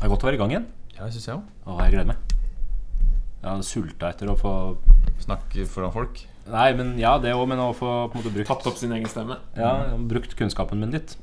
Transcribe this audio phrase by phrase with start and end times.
[0.00, 0.66] Det er godt å være i gang igjen.
[0.96, 1.56] Ja, synes jeg også.
[1.68, 2.36] Å, jeg gleder meg.
[3.40, 4.52] Jeg har sulta etter å få
[5.20, 6.22] Snakke foran folk.
[6.48, 8.94] Nei, men ja, det òg, men å få på en måte brukt Tatt opp sin
[8.96, 9.36] egen stemme.
[9.60, 9.74] Ja,
[10.08, 11.18] brukt kunnskapen min litt.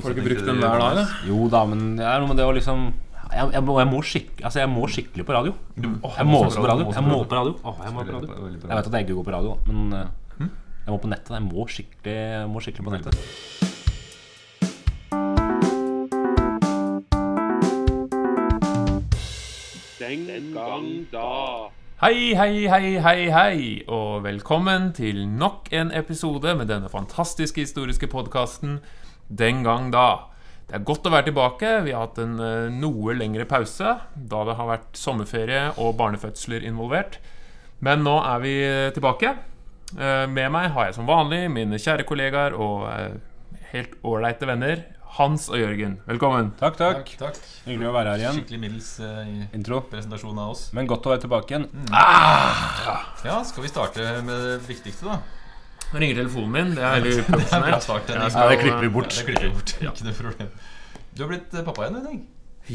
[0.00, 1.04] Får du ikke brukt den hver dag, da?
[1.28, 2.88] Jo da, men det er noe med det å liksom
[3.28, 5.52] jeg, jeg, må, jeg, må skikk, altså jeg må skikkelig på radio.
[5.76, 6.88] Jeg må også på radio.
[6.96, 7.54] Jeg må på radio.
[7.60, 8.50] Åh, jeg, må på radio.
[8.56, 10.50] Jeg vet at jeg ikke går på radio, men eh,
[10.86, 11.36] jeg må på nettet.
[11.36, 13.57] Jeg må skikkelig, må skikkelig på nettet.
[20.08, 21.68] Den gang da.
[22.00, 23.56] Hei, hei, hei, hei, hei,
[23.92, 28.78] og velkommen til nok en episode med denne fantastiske historiske podkasten
[29.28, 30.30] Den gang da.
[30.64, 31.74] Det er godt å være tilbake.
[31.84, 36.64] Vi har hatt en eh, noe lengre pause, da det har vært sommerferie og barnefødsler
[36.64, 37.20] involvert.
[37.84, 39.34] Men nå er vi eh, tilbake.
[39.92, 42.88] Eh, Med meg har jeg som vanlig mine kjære kollegaer og
[43.74, 44.86] helt ålreite venner
[45.18, 45.96] Hans og Jørgen.
[46.06, 46.52] Velkommen.
[46.60, 47.00] Takk, takk.
[47.18, 47.38] Takk, takk.
[47.66, 48.36] Hyggelig å være her igjen.
[48.38, 49.80] Skikkelig middels uh, Intro.
[49.90, 50.62] presentasjon av oss.
[50.78, 51.64] Men godt å være tilbake igjen.
[51.90, 55.18] Ja, skal vi starte med det viktigste, da?
[55.88, 56.70] Nå ringer telefonen min.
[56.76, 57.86] Det er veldig Det er bra profesjonelt.
[57.88, 58.12] start.
[58.12, 58.30] Jeg Henning.
[58.36, 59.16] skal- Ja, det klipper vi bort.
[59.18, 59.74] Ja, det klipper vi bort.
[59.88, 60.52] Ikke noe problem.
[61.18, 62.20] Du har blitt eh, pappa igjen, Henning.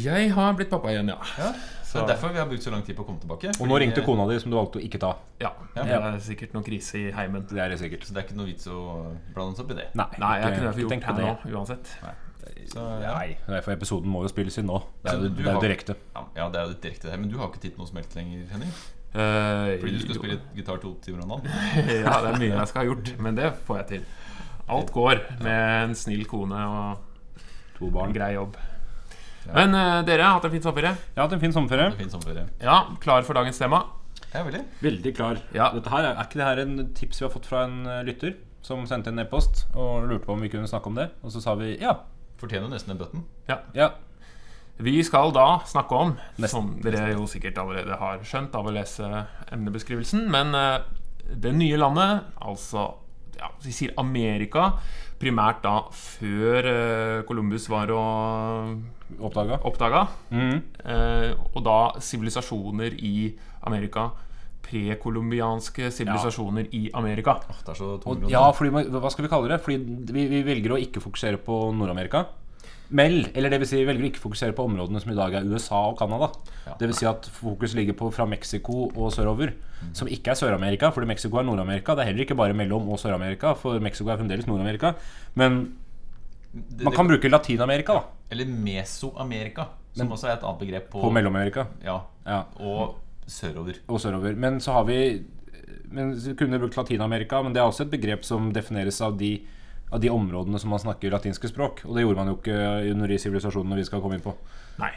[0.04, 1.18] Jeg har blitt pappa igjen, ja.
[1.38, 1.54] Ja.
[1.86, 3.52] Så det er derfor vi har brukt så lang tid på å komme tilbake.
[3.62, 5.14] Og nå ringte eh, kona di, som du valgte å ikke ta.
[5.40, 5.86] Ja, Ja.
[5.86, 7.46] Det er sikkert noe krise i heimen.
[7.48, 8.04] Det er det sikkert.
[8.10, 8.82] Så det er ikke noe vits å
[9.32, 9.88] blande oss opp i det.
[9.96, 11.94] Nei, Nei, jeg kunne ikke tenk gjort på det nå, uansett.
[12.72, 13.14] Så, ja.
[13.50, 14.80] Nei, for episoden må jo spilles inn nå.
[15.04, 15.96] Det er jo det er jo direkte.
[16.16, 17.22] Ja, ja, det er jo direkte her.
[17.22, 18.76] Men du har ikke tid til noe som helst lenger, Henning?
[19.14, 21.50] Uh, Fordi du skal spille gitar to timer om dagen?
[22.08, 24.06] ja, det er mye jeg skal ha gjort, men det får jeg til.
[24.74, 27.42] Alt går med en snill kone og
[27.78, 28.14] To en barn.
[28.16, 28.56] grei jobb.
[29.52, 30.96] Men uh, dere har hatt en fin sommerferie?
[30.96, 31.92] Jeg har hatt en fin sommerferie.
[31.92, 32.48] Det er fin sommerferie.
[32.64, 33.84] Ja, klar for dagens tema?
[34.34, 34.64] Ja, veldig.
[34.82, 35.42] Veldig klar.
[35.54, 35.70] Ja.
[35.76, 38.02] Dette her, er er ikke det her en tips vi har fått fra en eh,
[38.08, 38.34] lytter?
[38.64, 41.10] Som sendte en e-post og lurte på om vi kunne snakke om det.
[41.22, 41.98] Og så sa vi ja.
[42.44, 43.24] Fortjener nesten en button.
[43.48, 43.94] ja.
[44.84, 46.50] Vi skal da snakke om, Nesten.
[46.50, 49.06] som dere jo sikkert allerede har skjønt av å lese
[49.54, 50.82] emnebeskrivelsen, men uh,
[51.30, 52.88] det nye landet, altså
[53.38, 54.74] ja, Vi sier Amerika,
[55.22, 59.62] primært da før uh, Columbus var og Oppdaga.
[59.62, 60.04] oppdaga.
[60.34, 60.60] Mm.
[60.84, 63.30] Uh, og da sivilisasjoner i
[63.70, 64.10] Amerika.
[64.64, 67.38] Prekolumbianske sivilisasjoner i Amerika.
[67.46, 69.60] Oh, det er så Og, ja, fordi, hva skal vi kalle det?
[69.62, 72.26] Fordi vi, vi velger å ikke fokusere på Nord-Amerika.
[72.94, 75.48] Mel, eller det vil si, velger å ikke fokusere på områdene som i dag er
[75.50, 76.28] USA og Canada.
[76.68, 76.76] Ja.
[76.80, 79.54] Det vil si at fokus ligger på fra Mexico og sørover.
[79.98, 81.96] Som ikke er Sør-Amerika, fordi Mexico er Nord-Amerika.
[81.98, 84.94] Det er heller ikke bare mellom og Sør-Amerika, for Mexico er fremdeles Nord-Amerika.
[85.36, 85.74] Men
[86.54, 89.66] Det- man det- kan bruke Latin-Amerika da Eller Mesoamerika,
[89.96, 91.66] som også er et annet begrep på, på Mellom-Amerika.
[91.84, 92.96] Ja, Ja, og
[93.28, 93.74] sørover.
[93.90, 94.36] og sørover.
[94.38, 95.24] Men så har vi
[95.92, 99.42] men kunne brukt Latin-Amerika, men det er også et begrep som defineres av de,
[99.94, 101.84] av de områdene som man snakker latinske språk.
[101.86, 102.58] Og det gjorde man jo ikke
[102.92, 104.34] under de sivilisasjonene vi skal komme inn på.
[104.82, 104.92] Nei.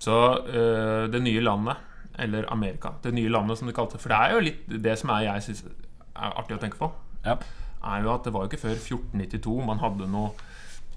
[0.00, 0.16] Så
[0.48, 1.86] eh, det nye landet,
[2.20, 4.02] eller Amerika Det nye landet, som de kalte det.
[4.02, 6.90] For det er jo litt det som er jeg syns er artig å tenke på.
[7.24, 7.36] Ja.
[7.84, 10.32] er jo at det var jo ikke før 1492 man hadde noe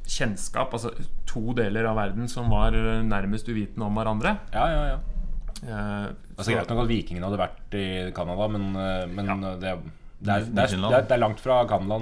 [0.09, 0.73] kjennskap.
[0.75, 0.91] Altså
[1.29, 2.75] to deler av verden som var
[3.05, 4.37] nærmest uvitende om hverandre.
[4.55, 5.01] Ja, ja, ja.
[5.63, 9.75] Eh, Altså, greit nok at vikingene hadde vært i Canada, men, eh, men det,
[10.23, 11.97] det, er, det, er, det, er, det er langt fra Canada.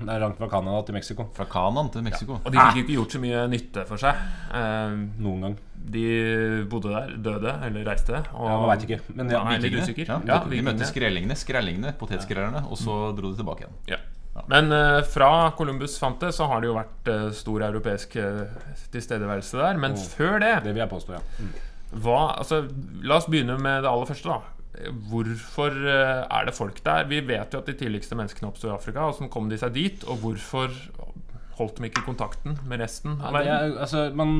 [0.00, 1.26] Det er langt fra Canada til Mexico.
[1.36, 2.38] Fra Kanan til Mexico.
[2.40, 4.22] og de fikk jo ikke gjort så mye nytte for seg.
[4.56, 5.58] Eh, Noen gang.
[5.90, 6.04] de
[6.70, 8.22] bodde der, døde eller reiste.
[8.32, 9.00] Og, Ja, man vet ikke.
[9.18, 10.08] Men ja, Nei, litt usikker.
[10.14, 13.76] Ja, Ja, de møtte skrellingene, skrellingene, potetskrellerne, og så dro de tilbake igjen.
[13.96, 14.00] Ja.
[14.48, 18.46] Men eh, fra Columbus fant det, så har det jo vært eh, stor europeisk eh,
[18.94, 19.76] tilstedeværelse der.
[19.82, 21.50] Men før det det vil jeg påstå, ja.
[21.90, 22.62] Hva, altså,
[23.02, 24.30] la oss begynne med det aller første.
[24.30, 24.56] da
[25.10, 27.08] Hvorfor eh, er det folk der?
[27.10, 29.08] Vi vet jo at de tidligste menneskene oppsto i Afrika.
[29.08, 30.04] Hvordan kom de seg dit?
[30.06, 30.70] Og hvorfor
[31.58, 33.50] holdt de ikke kontakten med resten av verden?
[33.50, 33.74] verden?
[33.74, 34.36] er, altså, man,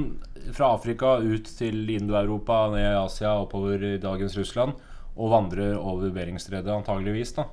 [0.56, 4.78] fra Afrika ut til Indo-Europa, ned i Asia, oppover i dagens Russland,
[5.16, 7.34] og vandrer over Beringstredet, antageligvis.
[7.36, 7.48] da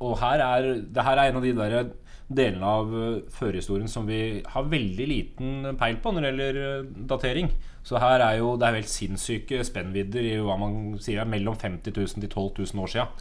[0.00, 1.90] Og her er, det her er en av de der
[2.30, 6.92] delene av eh, førhistorien som vi har veldig liten peil på når det gjelder eh,
[7.10, 7.50] datering.
[7.86, 11.56] Så her er jo det er helt sinnssyke spennvidder i hva man sier er mellom
[11.58, 13.20] 50 000 til 12 000 år siden.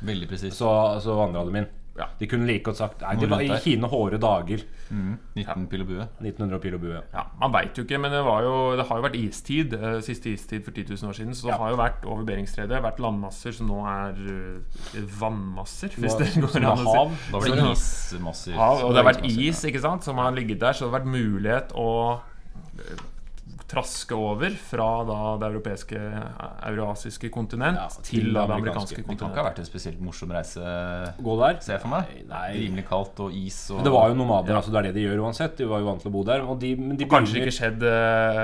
[0.54, 0.74] Så,
[1.04, 1.69] så vandra de inn.
[2.00, 2.06] Ja.
[2.19, 3.88] De kunne like godt sagt Nei, det var i der.
[3.92, 4.62] hårde dager.
[4.90, 6.06] 19 pil og bue.
[6.24, 7.01] 1900 pil og bue.
[7.13, 9.75] Ja, Man veit jo ikke, men det, var jo, det har jo vært istid.
[9.75, 11.36] Uh, Siste istid for 10 000 år siden.
[11.36, 11.57] Så det Ja.
[11.60, 16.63] har jo vært over Beringstredet vært landmasser som nå er uh, vannmasser, hvis det går
[16.63, 16.96] an å si.
[16.96, 17.13] hav.
[17.31, 18.54] Da var det ismasser.
[18.57, 21.00] Hav, og det har vært is ikke sant, som har ligget der, så det har
[21.02, 21.88] vært mulighet å
[22.80, 23.07] eh,
[23.69, 26.00] traske over fra da det europeiske,
[26.71, 30.63] eurasiske kontinent Ja, til det amerikanske Det kan ikke ha vært en spesielt morsom reise,
[31.21, 31.60] Gå der.
[31.62, 32.16] ser jeg for meg.
[32.30, 32.48] Nei.
[32.57, 35.24] Rimelig kaldt og is og det var jo nomader, altså det er det de gjør
[35.27, 35.56] uansett.
[35.60, 36.42] De var jo vant til å bo der.
[36.50, 38.42] Og de, men de Kanskje begynner- ikke skjedd eh,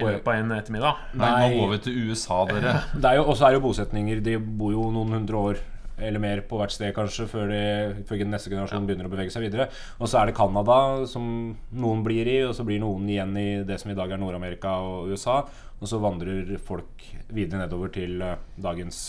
[0.00, 1.02] i løpet av en ettermiddag.
[1.20, 2.78] Nei, nå går vi til USA, dere.
[3.28, 4.22] Og så er det jo bosetninger.
[4.24, 5.60] De bor jo noen hundre år
[5.98, 9.44] eller mer på hvert sted kanskje før, de, før neste generasjon begynner å bevege seg
[9.44, 9.68] videre.
[10.00, 10.78] Og så er det Canada
[11.10, 11.26] som
[11.72, 14.78] noen blir i, og så blir noen igjen i det som i dag er Nord-Amerika
[14.82, 15.42] og USA.
[15.82, 17.04] Og så vandrer folk
[17.34, 19.02] videre nedover til eh, dagens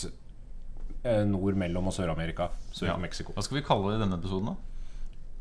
[1.04, 2.50] eh, nord, mellom og Sør-Amerika.
[2.74, 2.96] Sør Ja.
[3.00, 3.32] Mexico.
[3.36, 4.56] Hva skal vi kalle det i denne episoden, da?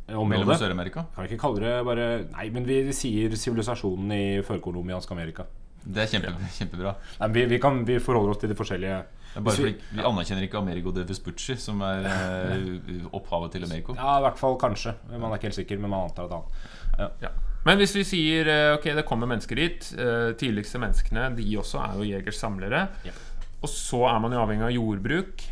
[0.08, 0.60] Eh, Mellom Området.
[0.62, 1.06] Sør-Amerika?
[1.16, 5.46] Kan vi ikke kalle det bare Nei, men vi sier sivilisasjonen i førkolumbiansk Amerika.
[5.84, 6.94] Det er kjempe, kjempebra.
[7.20, 9.02] Nei, vi, vi, kan, vi forholder oss til de forskjellige
[9.42, 13.96] bare fordi Vi anerkjenner ikke Amerigo de Vespucci, som er eh, opphavet til Americo.
[13.98, 14.96] Ja, i hvert fall kanskje.
[15.12, 17.34] Man er ikke helt sikker, men man antar at han Ja.
[17.64, 21.80] Men hvis vi sier eh, ok, det kommer mennesker hit eh, Tidligste menneskene de også
[21.80, 22.82] er jo jegers-samlere.
[23.08, 23.16] Ja.
[23.64, 25.44] Og så er man jo avhengig av jordbruk.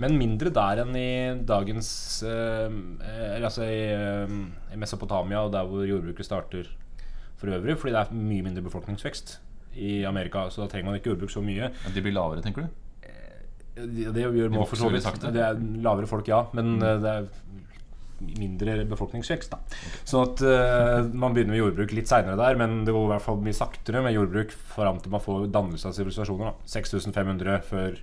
[0.00, 1.10] Men mindre der enn i
[1.44, 1.90] dagens
[2.24, 3.82] Eller altså i,
[4.72, 6.70] i Mesopotamia og der hvor jordbruket starter
[7.36, 7.76] for øvrig.
[7.76, 9.36] Fordi det er mye mindre befolkningsvekst
[9.76, 11.70] i Amerika, så da trenger man ikke jordbruk så mye.
[11.84, 12.82] Men De blir lavere, tenker du?
[13.76, 15.26] Det, det gjør man for så vidt.
[15.34, 17.26] Det er lavere folk, ja, men eh, det er
[18.40, 19.52] mindre befolkningsvekst.
[19.52, 19.58] da
[20.04, 23.24] Så at uh, man begynner med jordbruk litt seinere der, men det går i hvert
[23.26, 26.54] fall mye saktere med jordbruk fram til man får dannelse av sivilisasjoner.
[26.54, 26.72] da.
[26.72, 28.00] 6500 før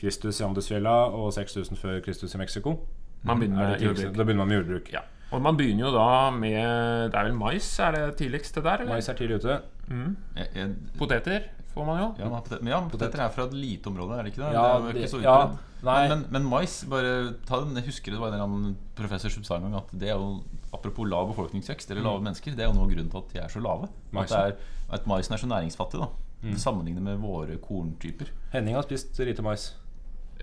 [0.00, 2.78] Kristus i Andesfjella og 6000 før Kristus i Mexico.
[3.22, 4.16] man begynner Er med jordbruk.
[4.16, 4.92] Da begynner man med jordbruk.
[4.92, 5.06] Ja.
[5.34, 8.94] Og man begynner jo da med Det er vel mais er det tidligste der, eller?
[8.94, 9.60] Mais er tidlig ute.
[9.88, 11.44] Jeg, jeg, Poteter
[11.74, 12.08] får man jo.
[12.18, 14.52] ja, men potet- men ja, poteter er fra et lite område, er det ikke det?
[14.56, 16.08] Ja, det er jo ikke så det- ja, nei.
[16.08, 19.28] men, men, men mais bare ta den, Jeg husker det var en eller annen professor
[19.30, 20.42] som sa en gang at det er jo
[20.74, 23.38] Apropos lav befolkningsvekst eller lave mennesker, det er jo noe av grunnen til at de
[23.40, 23.84] er så lave.
[23.84, 24.36] At, Maisen.
[24.36, 24.56] det er,
[24.92, 28.28] at maisen er så næringsfattig, da sammenlignet med våre korntyper.
[28.52, 29.72] Henning har spist lite mais.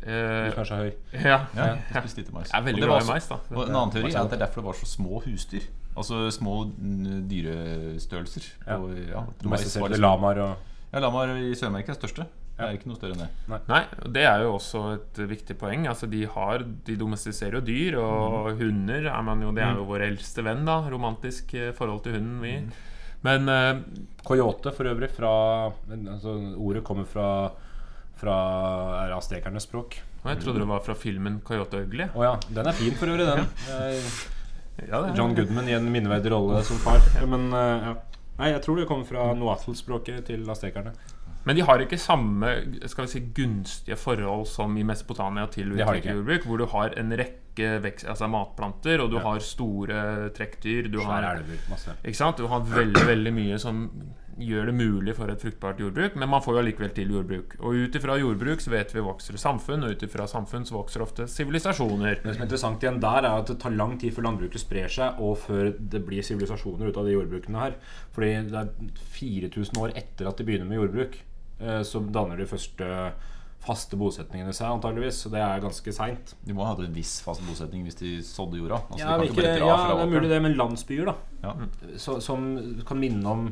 [0.02, 0.92] Eh, Hvis kanskje er høy.
[1.14, 1.38] ja.
[1.56, 2.50] Ja, jeg spiste lite mais.
[2.52, 3.38] Jeg er veldig Og det var glad i mais, da.
[3.56, 5.68] Og en annen teori er er at det er derfor det var så små husdyr.
[5.96, 8.48] Altså små mm, dyrestørrelser.
[8.68, 8.78] Ja.
[8.80, 10.56] Og, ja, Du mais mest var ser liksom- lamaer og
[10.94, 12.26] Ja, lamaer i Sør-Amerika er største.
[12.54, 13.30] Det er ikke noe større enn det.
[13.50, 13.80] Nei, Nei.
[14.14, 15.88] det er jo også et viktig poeng.
[15.90, 19.86] Altså, de, har, de domestiserer jo dyr, og hunder er man jo Det er jo
[19.90, 20.76] vår eldste venn, da.
[20.94, 22.60] Romantisk eh, forhold til hunden, vi.
[23.24, 23.82] Men uh,
[24.24, 27.50] Coyote for øvrig fra altså, Ordet kommer fra
[28.20, 28.36] Fra
[29.08, 29.98] er aztekernes språk.
[30.24, 32.10] og jeg trodde det var fra filmen 'Coyote Ugly'.
[32.16, 32.36] Oh, ja.
[32.54, 33.48] Den er fin for øvrig, den.
[34.82, 37.00] Ja, det er- John Goodman i en minneverdig rolle som far.
[37.28, 37.94] Men eh, ja.
[38.40, 40.92] Nei, jeg tror det kommer fra noatl-språket til aztekerne.
[41.46, 42.48] Men de har ikke samme
[42.90, 47.43] skal vi si, gunstige forhold som i Mesopotamia til utviklerjordbruk, hvor du har en rekke
[47.56, 49.24] vekst, altså matplanter, og du Ja.
[49.24, 50.90] har store trekkdyr.
[50.92, 51.58] Du Svær har, elver.
[51.70, 51.90] Masse.
[52.04, 52.38] ikke sant?
[52.38, 53.90] Du har veldig veldig mye som
[54.40, 57.56] gjør det mulig for et fruktbart jordbruk, men man får jo allikevel til jordbruk.
[57.60, 61.02] Og ut ifra jordbruk så vet vi vokser samfunn, og ut ifra samfunn så vokser
[61.04, 62.16] ofte sivilisasjoner.
[62.24, 64.88] Det som er interessant igjen der, er at det tar lang tid før landbruket sprer
[64.90, 67.76] seg, og før det blir sivilisasjoner ut av de jordbrukene her.
[68.12, 68.70] Fordi det er
[69.14, 71.20] 4000 år etter at de begynner med jordbruk,
[71.62, 73.14] eh, så danner de første
[73.64, 75.22] faste bosetningene seg, antageligvis.
[75.24, 76.34] Så det er ganske seint.
[76.44, 78.82] De må ha hatt en viss fast bosetning hvis de sådde jorda.
[78.90, 81.16] Altså, Ja, de ikke, ja, det er mulig det, men landsbyer, da.
[81.44, 81.54] Ja.
[82.00, 82.48] Så, som
[82.88, 83.46] kan minne om,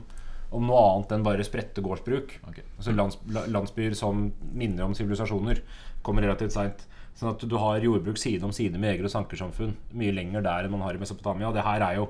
[0.51, 2.37] om noe annet enn bare spredte gårdsbruk.
[2.51, 2.65] Okay.
[2.77, 3.19] Altså lands,
[3.51, 5.63] landsbyer som minner om sivilisasjoner,
[6.03, 6.87] kommer relativt seint.
[7.19, 10.65] Sånn at du har jordbruk side om side med jeger- og sankersamfunn mye lenger der
[10.67, 11.49] enn man har i Mesopotamia.
[11.49, 12.09] Og det her er jo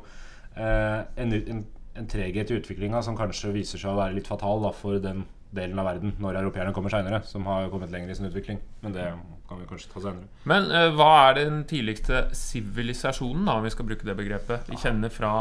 [0.56, 1.62] eh, en, en,
[1.98, 5.26] en treghet i utviklinga som kanskje viser seg å være litt fatal da, for den
[5.54, 8.60] delen av verden når europeerne kommer seinere, som har kommet lenger i sin utvikling.
[8.84, 9.08] Men det
[9.50, 10.30] kan vi kanskje ta senere.
[10.48, 14.70] Men uh, hva er den tidligste sivilisasjonen, da, om vi skal bruke det begrepet?
[14.72, 15.34] Vi kjenner fra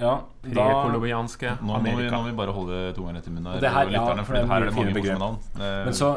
[0.00, 0.14] Ja,
[0.46, 2.10] da prekolumbianske Nå må, vi, Amerika.
[2.14, 3.60] nå må vi bare holde tunga rett i munnen her.
[3.60, 5.38] Det her- ja, for for det er her er det mange morsomme navn.
[5.60, 6.10] Eh, Men så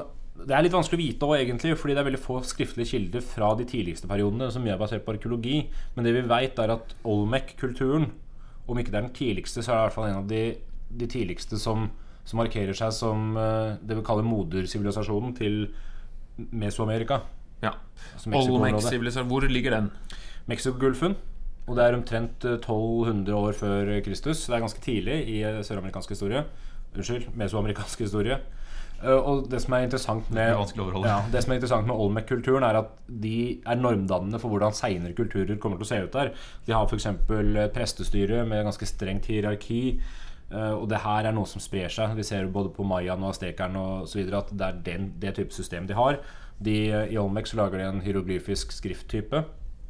[0.46, 3.22] Det er litt vanskelig å vite òg, egentlig, fordi det er veldig få skriftlige kilder
[3.22, 5.70] fra de tidligste periodene som er basert på arkeologi.
[5.96, 8.08] Men det vi veit, er at Olmec-kulturen,
[8.68, 10.56] om ikke det er den tidligste, så er det i hvert fall en av de,
[10.98, 11.90] de tidligste som,
[12.24, 15.68] som markerer seg som eh, det vi kaller modersivilisasjonen til
[16.52, 17.22] Mesoamerika.
[17.64, 17.76] Ja.
[18.16, 19.30] Altså Olmec-sivilisasjonen.
[19.30, 19.92] hvor ligger den?
[20.48, 21.16] Mexicogolfen.
[21.68, 24.46] Og det er omtrent eh, 1200 år før Kristus.
[24.48, 26.44] Det er ganske tidlig i eh, søramerikansk historie.
[26.96, 28.40] Unnskyld, mesoamerikansk historie.
[29.04, 30.58] Eh, Og det som er interessant med er
[31.08, 35.16] ja, Det som er interessant med Olmec-kulturen, er at de er normdannende for hvordan seinere
[35.16, 36.34] kulturer kommer til å se ut der.
[36.66, 37.08] De har f.eks.
[37.74, 40.00] prestestyre med ganske strengt hierarki.
[40.54, 42.16] Eh, Og det her er noe som sprer seg.
[42.16, 44.30] Vi ser både på mayaen og aztekerne osv.
[44.34, 46.20] at det er den, det type system de har.
[46.64, 49.44] De, eh, I Olmec så lager de en hieroglyfisk skrifttype.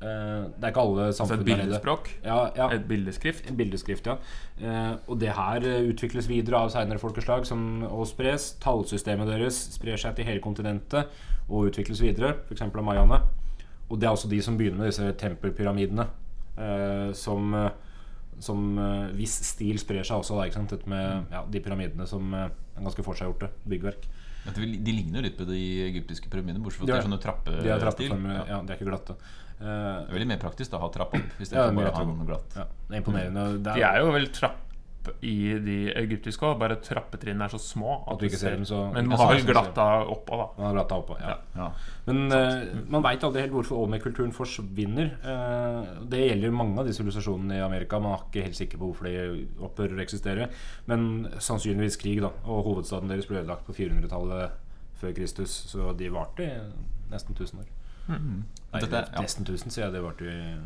[0.04, 1.98] Eh, Det er ikke alle samfunn der nede.
[2.24, 2.70] Ja, ja.
[2.74, 3.46] Et bildeskrift?
[3.50, 4.18] En bildeskrift, ja.
[5.08, 8.54] Og det her utvikles videre av seinere folkeslag som, og spres.
[8.60, 11.08] Tallsystemet deres sprer seg til hele kontinentet
[11.50, 12.62] og utvikles videre, f.eks.
[12.62, 13.22] av mayaene.
[13.90, 16.06] Og det er også de som begynner med disse tempelpyramidene,
[17.14, 17.54] som,
[18.44, 20.74] som eh, Hvis stil sprer seg også, da, ikke sant?
[20.76, 24.06] Dette med ja, de pyramidene som eh, er ganske forseggjorte byggverk.
[24.44, 27.08] De ligner jo litt på de egyptiske pyramidene, bortsett fra De at er- det er
[27.08, 28.10] sånne De er trappestil.
[28.12, 28.46] trappeformer, Ja.
[28.58, 29.16] ja, de er ikke glatte.
[29.64, 31.94] Uh, Det er veldig mer praktisk da, å ha trapp opp Ja, istedenfor mye bare
[31.94, 32.56] å ha noe glatt.
[32.58, 33.44] ja, det er imponerende.
[33.64, 34.60] Det De er jo vel trapp
[35.22, 38.92] i de egyptiske òg, bare trappetrinnene er så små At du ikke ser dem, så-
[38.94, 40.48] Men man har vel så- glatta oppå, da.
[40.58, 41.18] Man har glatta oppå.
[41.20, 41.38] Ja.
[41.56, 41.72] Ja.
[42.06, 45.12] Men uh, man veit aldri helt hvorfor Olmec-kulturen forsvinner.
[45.24, 48.00] Uh, det gjelder mange av de sivilisasjonene i Amerika.
[48.00, 50.50] Man er ikke helt sikker på hvorfor de opphører å eksistere.
[50.88, 52.32] Men sannsynligvis krig, da.
[52.46, 54.52] Og hovedstaden deres ble ødelagt på 400-tallet
[54.96, 55.50] før Kristus.
[55.68, 57.66] Så de varte i nesten 1000 år.
[58.10, 59.22] Nei, Dette er- ja.
[59.22, 59.94] nesten 1000, sier jeg.
[59.94, 60.58] Det varte i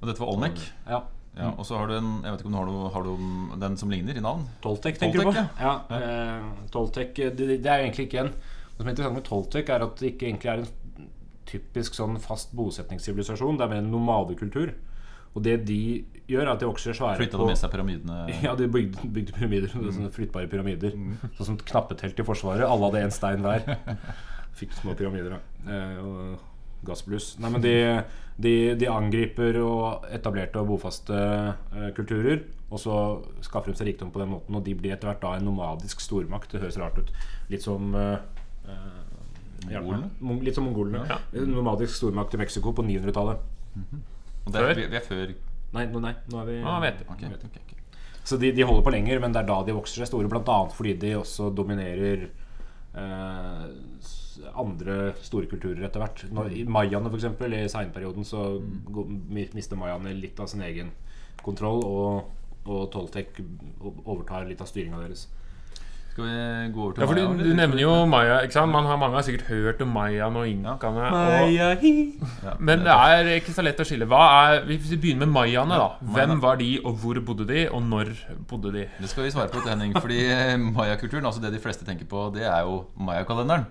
[0.00, 0.72] Og dette var Olmec.
[0.88, 1.02] Ja.
[1.38, 3.58] Ja, og så har du en Jeg vet ikke om du har, noe, har du
[3.62, 4.42] den som ligner i navn?
[4.64, 5.34] Toltec, tenker du på?
[5.38, 5.46] Ja.
[5.62, 5.74] Ja.
[5.98, 9.86] eh, Toltec det, det er egentlig ikke en Det som er interessant med Toltec, er
[9.86, 11.08] at det ikke egentlig er en
[11.48, 13.56] typisk sånn fast bosetningssivilisasjon.
[13.58, 14.74] Det er mer en nomadekultur.
[15.36, 15.78] Og det de
[16.28, 18.18] gjør, er at de vokser svære Flytta de med seg pyramidene?
[18.46, 19.72] Ja, de bygde, bygde pyramider.
[19.72, 20.94] Sånne flyttbare pyramider.
[21.38, 22.66] Sånn som knappetelt i Forsvaret.
[22.66, 23.64] Alle hadde én stein hver.
[24.58, 25.40] Fikk små pyramider, da.
[25.70, 26.47] Eh, og
[26.86, 27.32] gassbluss.
[27.42, 27.74] Nei, men de,
[28.36, 32.44] de, de angriper og etablerte og bofaste eh, kulturer.
[32.68, 32.94] Og så
[33.44, 36.02] skaffer de seg rikdom på den måten, og de blir etter hvert da en nomadisk
[36.04, 36.52] stormakt.
[36.52, 37.12] Det høres rart ut.
[37.52, 38.16] Litt som eh,
[38.68, 39.04] eh.
[39.68, 40.38] Mongolene?
[40.46, 41.18] Litt som mongolene.
[41.34, 43.40] En nomadisk stormakt i Mexico på 900-tallet.
[43.74, 44.74] Mm -hmm.
[44.76, 45.34] vi, vi er før
[45.72, 47.04] Nei, nå- nei, nå er vi ah, vet du.
[47.04, 47.76] vet, okay, okay.
[48.24, 50.28] så de, de holder på lenger, men det er da de vokser seg store.
[50.40, 52.30] Annet fordi de også dominerer
[52.94, 53.64] eh,
[54.58, 56.24] andre store kulturer etter hvert.
[56.34, 58.46] Når, I Mayaene, f.eks., i seinperioden, så
[58.90, 59.08] gå-
[59.54, 60.90] mister mayaene litt av sin egen
[61.42, 62.30] kontroll, og,
[62.68, 63.38] og Toltec
[64.04, 65.26] overtar litt av styringa deres.
[66.18, 68.40] Skal vi gå over til Ja, du, du nevner jo Maya.
[68.42, 68.72] ikke sant?
[68.74, 71.10] Man har, mange har sikkert hørt om mayaene og inkaene.
[72.42, 74.08] Ja, men det er ikke så lett å skille.
[74.10, 74.22] Hva
[74.56, 75.86] er, Hvis vi begynner med mayaene, da.
[76.16, 78.10] Hvem var de, og hvor bodde de, og når
[78.50, 78.88] bodde de?
[78.98, 79.94] Det skal vi svare på, Henning.
[79.94, 80.18] Fordi
[80.80, 83.68] mayakulturen, altså det de fleste tenker på, det er jo mayakalenderen.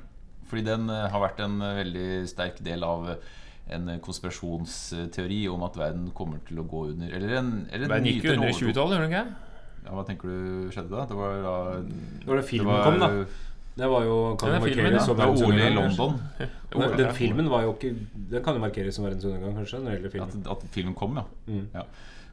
[0.48, 3.34] Fordi den eh, har vært en eh, veldig sterk del av eh,
[3.76, 7.12] en konspirasjonsteori om at verden kommer til å gå under.
[7.12, 8.72] Eller en, eller verden Den gikk jo under i overtro.
[8.72, 9.44] 2012, gjorde den ikke?
[9.88, 11.04] Ja, hva tenker du skjedde da?
[11.08, 13.54] Det var da Det var da filmen det var, kom, da.
[13.78, 15.02] Det var jo kan Ja, jo det filmen, ja.
[15.06, 16.16] som OL i London.
[16.78, 17.92] Nei, Den filmen var jo ikke
[18.32, 19.82] Den kan jo markeres som verdens undergang, kanskje?
[19.84, 20.24] Når det gjelder film.
[20.28, 21.26] At, at filmen kom, ja.
[21.52, 21.68] Mm.
[21.76, 21.86] ja.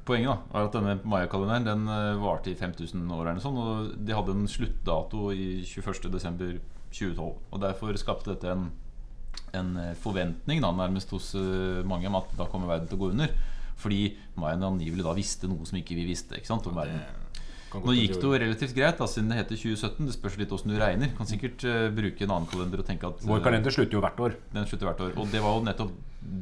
[0.05, 3.93] Poenget da var at denne mayakalenderen Den varte i 5000 år, eller noe sånt, og
[4.07, 5.49] de hadde en sluttdato i
[6.95, 7.35] 21.12.2012.
[7.51, 8.69] Og derfor skapte dette en,
[9.59, 13.05] en eh, forventning da, nærmest hos eh, mange om at da kommer verden til å
[13.05, 13.35] gå under.
[13.81, 16.39] Fordi Mayan angivelig da visste noe som ikke vi visste.
[16.39, 17.03] ikke sant, om verden.
[17.83, 20.07] Nå gikk det jo relativt greit, da, siden det heter 2017.
[20.07, 21.11] Det spørs litt åssen du regner.
[21.19, 24.03] Kan sikkert uh, bruke en annen kalender og tenke at Vår eh, kalender slutter jo
[24.05, 24.37] hvert år.
[24.53, 25.17] den slutter hvert år.
[25.19, 25.97] Og det var jo nettopp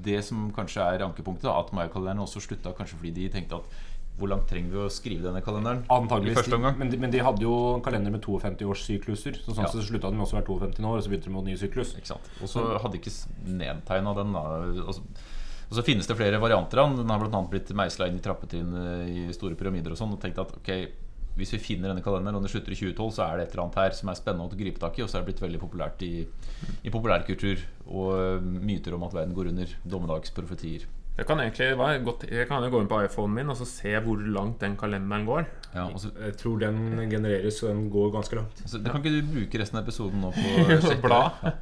[0.05, 1.49] det som kanskje er ankepunktet.
[1.49, 3.81] da, At mayakalenderen også slutta kanskje fordi de tenkte at
[4.19, 5.81] hvor langt trenger vi å skrive denne kalenderen?
[5.91, 6.37] Antageligvis.
[6.37, 6.77] I første omgang.
[6.79, 9.39] Men de, men de hadde jo en kalender med 52 års sykluser.
[9.41, 9.71] Så sånn Ja.
[9.73, 11.95] så slutta den også være 52 år, og så begynte de med en ny syklus.
[11.97, 12.29] Ikke sant?
[12.43, 13.15] Og så hadde de ikke
[13.63, 14.35] nedtegna den.
[14.37, 15.03] og så,
[15.73, 16.99] og så finnes det flere varianter av den.
[17.01, 17.41] Den har bl.a.
[17.49, 20.13] blitt meisla inn i trappetrinn eh, i store pyramider og sånn.
[20.13, 20.71] Og tenkte at ok,
[21.41, 23.65] hvis vi finner denne kalenderen og den slutter i 2012, så er det et eller
[23.65, 25.03] annet her som er spennende å gripe tak i.
[25.03, 26.27] Og så er det blitt veldig populært i,
[26.85, 29.73] i populærkultur og myter om at verden går under.
[29.89, 30.85] Dommedagsprofetier.
[31.13, 33.67] Jeg kan egentlig være godt, Jeg kan jo gå inn på iPhonen min og så
[33.69, 35.43] se hvor langt den kalenderen går.
[35.75, 38.63] Ja, og så, Jeg tror den genereres, og den går ganske langt.
[38.65, 41.21] Altså, det kan ikke du bruke resten av episoden nå på å Bla.
[41.43, 41.53] Ja.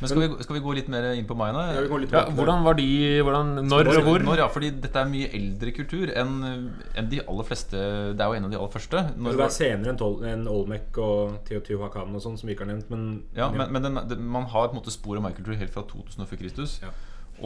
[0.00, 1.64] Men skal vi, skal vi gå litt mer inn på mayaene?
[1.74, 2.88] Ja, gå litt Ja, hvordan var de
[3.26, 4.24] hvordan, Når og hvor?
[4.30, 7.76] Når, ja, fordi dette er mye eldre kultur enn en de aller fleste
[8.14, 9.04] Det er jo en av de aller første.
[9.18, 12.68] Når, det er senere enn, Tol enn Olmec og Teotihuacan og sånn, som vi ikke
[12.68, 12.90] har nevnt.
[12.94, 15.74] Men, ja, men men den, den, man har på en måte spor av mayakultur helt
[15.74, 16.78] fra 2000 før Kristus.
[16.82, 16.94] Ja.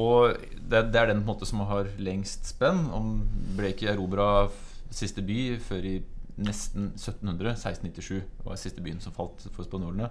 [0.00, 2.86] Og det, det er den på en måte som har lengst spenn.
[2.94, 3.18] Om
[3.58, 4.48] ble ikke erobra
[4.94, 5.98] siste by før i
[6.40, 7.54] nesten 1700.
[7.54, 10.10] 1697 var siste byen som falt for spanjolene.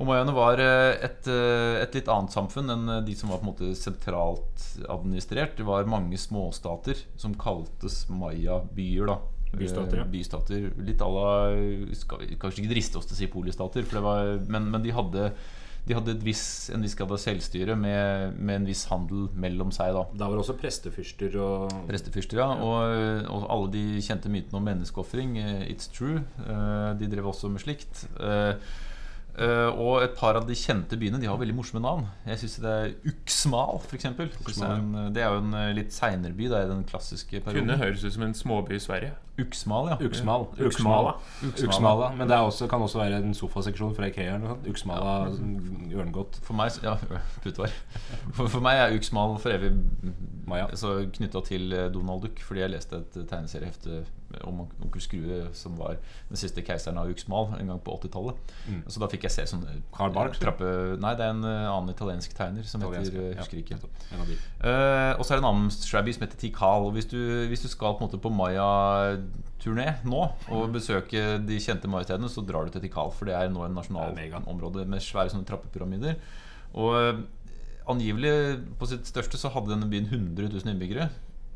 [0.00, 3.42] Og Mayane var eh, et, eh, et litt annet samfunn enn eh, de som var
[3.42, 5.58] på en måte sentralt administrert.
[5.58, 9.10] Det var mange småstater som kaltes maya-byer.
[9.10, 9.18] da
[9.50, 10.06] Bystater, ja.
[10.06, 11.30] Bystater Litt à la
[12.38, 15.32] kanskje ikke driste oss til å si polistater, det var, men, men de hadde
[15.88, 16.42] de hadde et viss,
[16.74, 19.94] en viss grad av selvstyre med, med en viss handel mellom seg.
[19.96, 22.50] da Da var det også prestefyrster og Prestefyrster, ja.
[22.52, 25.38] Og, og alle de kjente mytene om menneskeofring.
[25.40, 26.20] eh, It's true.
[26.44, 28.04] eh, De drev også med slikt.
[29.38, 32.06] Eh, eh, Og et par av de kjente byene De har veldig morsomme navn.
[32.26, 34.04] Jeg synes det er Uxmal, f.eks.
[35.14, 36.48] Det er jo en eh, litt seinere by.
[36.50, 37.78] Det er den klassiske Kunne perioden.
[37.80, 39.12] høres ut som en småby i Sverige.
[39.40, 39.96] Uxmal, ja.
[40.04, 40.48] Uxmal.
[40.60, 41.14] Uxmala.
[41.48, 42.10] Uxmala.
[42.18, 44.34] Men det er også, kan også være en sofaseksjon fra Ikea.
[44.34, 46.40] eller noe gjør den ørngodt.
[46.44, 46.96] For meg, ja.
[48.36, 49.72] For, for meg er Uxmal for evig
[50.50, 50.70] Maya.
[50.78, 54.02] Så knytta til eh, Donald Duck, fordi jeg leste et tegneseriehefte
[54.46, 58.52] om onkel Skrue, som var den siste keiseren av Uxmal en gang på 80-tallet.
[58.68, 58.82] Mm.
[58.86, 60.68] Så da fikk jeg se sånn eh, Karl Barks, trappe...
[61.02, 63.40] Nei, det er en eh, annen italiensk tegner som Italiensk, heter eh, ja.
[63.42, 63.80] Husker ikke.
[63.80, 66.86] Eh, og så er det en annen shabby som heter Tikal.
[66.88, 67.18] Og hvis du,
[67.50, 72.44] hvis du skal på en måte på Maya-turné nå og besøke de kjente Maya-stedene, så
[72.46, 73.12] drar du til Tikal.
[73.16, 76.20] For det er nå en nasjonalområde med svære sånne trappepyramider.
[76.78, 77.20] Og eh,
[77.94, 78.34] angivelig
[78.78, 81.10] på sitt største så hadde denne byen 100 000 innbyggere.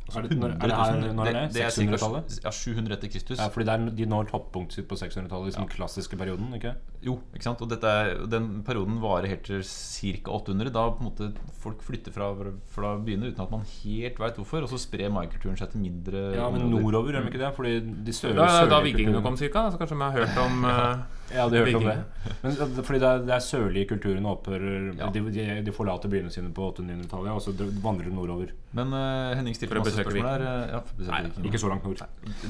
[0.04, 1.52] Altså Er det- når- er det her- når det?
[1.54, 2.40] det er 600-tallet?
[2.44, 3.38] ja, 700 etter Kristus.
[3.38, 6.52] Ja, fordi det er, de når toppunktet sitt på 600-tallet, liksom klassiske perioden.
[6.52, 6.74] ikke?
[7.02, 7.62] Jo, ikke sant?
[7.62, 10.30] Og dette er, den perioden varer helt til ca.
[10.30, 10.70] 800.
[10.70, 12.34] Da på en måte folk flytter fra,
[12.68, 14.62] fra byene uten at man helt veit hvorfor.
[14.62, 17.54] Og så sprer maikulturen seg til mindre Ja, Men nordover, gjør de ikke det?
[17.56, 20.96] Fordi de sør, Da, da vikingene kom cirka, så kanskje vi har hørt om eh,
[21.32, 21.94] Ja, de hørte om det.
[22.42, 25.08] Men fordi det er, det er sørlige kulturen opphører Ja.
[25.14, 28.52] de, de, de forlater byene sine på 800-900-tallet, og så vandrer de nordover.
[28.76, 30.44] Men uh, Henning stilte masse spørsmål her.
[30.44, 32.02] eh, Ja, Nei, ikke så langt nord.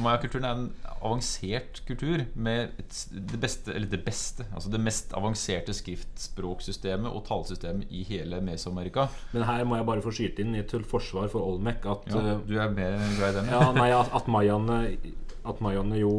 [0.02, 0.66] Maya-kulturen er en
[1.04, 7.24] avansert kultur med et, det beste, eller det beste, altså det mest avanserte skriftspråksystemet og
[7.28, 9.06] talesystemet i hele Mesoamerika.
[9.34, 12.20] Men her må jeg bare få skyte inn i til forsvar for Olmec at Ja,
[12.34, 13.52] eh, du er mer glad i den?
[13.54, 16.14] Ja, nei, at, at mayaene jo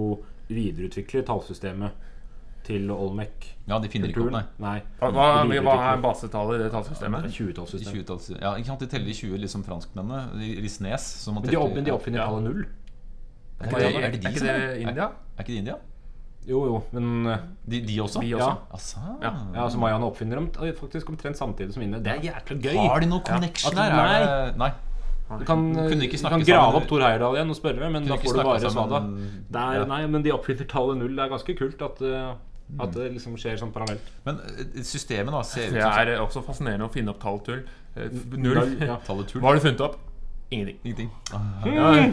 [0.49, 2.03] videreutvikler tallsystemet
[2.65, 3.51] til Olmec.
[3.69, 4.43] Ja, de finner ikke opp, nei.
[4.61, 4.75] nei.
[4.99, 5.25] Hva, hva,
[5.65, 7.25] hva er basetallet i det er tallsystemet?
[7.33, 7.95] 20-tallssystem.
[8.01, 10.21] 20-talls- ja, ikke sant, De teller de 20 liksom franskmennene.
[10.39, 11.01] De, de snes.
[11.23, 12.27] som Men de, opp, men de oppfinner Ja.
[12.29, 12.65] tallet null.
[13.61, 14.73] Er Er ikke det, er er det de ikke det er?
[14.87, 15.09] India?
[15.37, 15.75] Er ikke det India?
[16.45, 18.19] Jo, jo, men eh, De, de også?
[18.21, 18.49] Vi også.
[18.51, 18.57] Ja.
[18.71, 18.97] Altså.
[19.23, 19.31] Ja.
[19.55, 22.03] ja, altså mayaene oppfinner dem eh, faktisk omtrent samtidig som inne.
[22.05, 22.75] Det er jækla gøy!
[22.85, 23.95] Har de noe connection At- her?
[23.95, 24.51] Nei.
[24.67, 24.71] nei.
[25.39, 26.75] Du kan, Kunne ikke du kan grave sammen?
[26.77, 28.99] opp Tor Heyerdahl igjen og spørre, men da får du bare sammen- svada.
[29.57, 29.85] Er, Ja.
[29.89, 31.15] Nei, men de oppfinner tallet null.
[31.15, 32.35] Det er ganske kult at, eh,
[32.79, 34.01] at det liksom skjer sånn parallelt.
[34.25, 37.61] Men eh, systemet da ser ut Det som er også fascinerende å finne opp talltull.
[37.95, 38.77] Eh, Null.
[38.89, 38.97] Ja.
[39.05, 39.41] tallet tull.
[39.41, 39.99] Hva har du funnet opp?
[40.51, 40.79] Ingenting.
[40.83, 41.11] Ingenting.
[41.31, 42.09] Ja,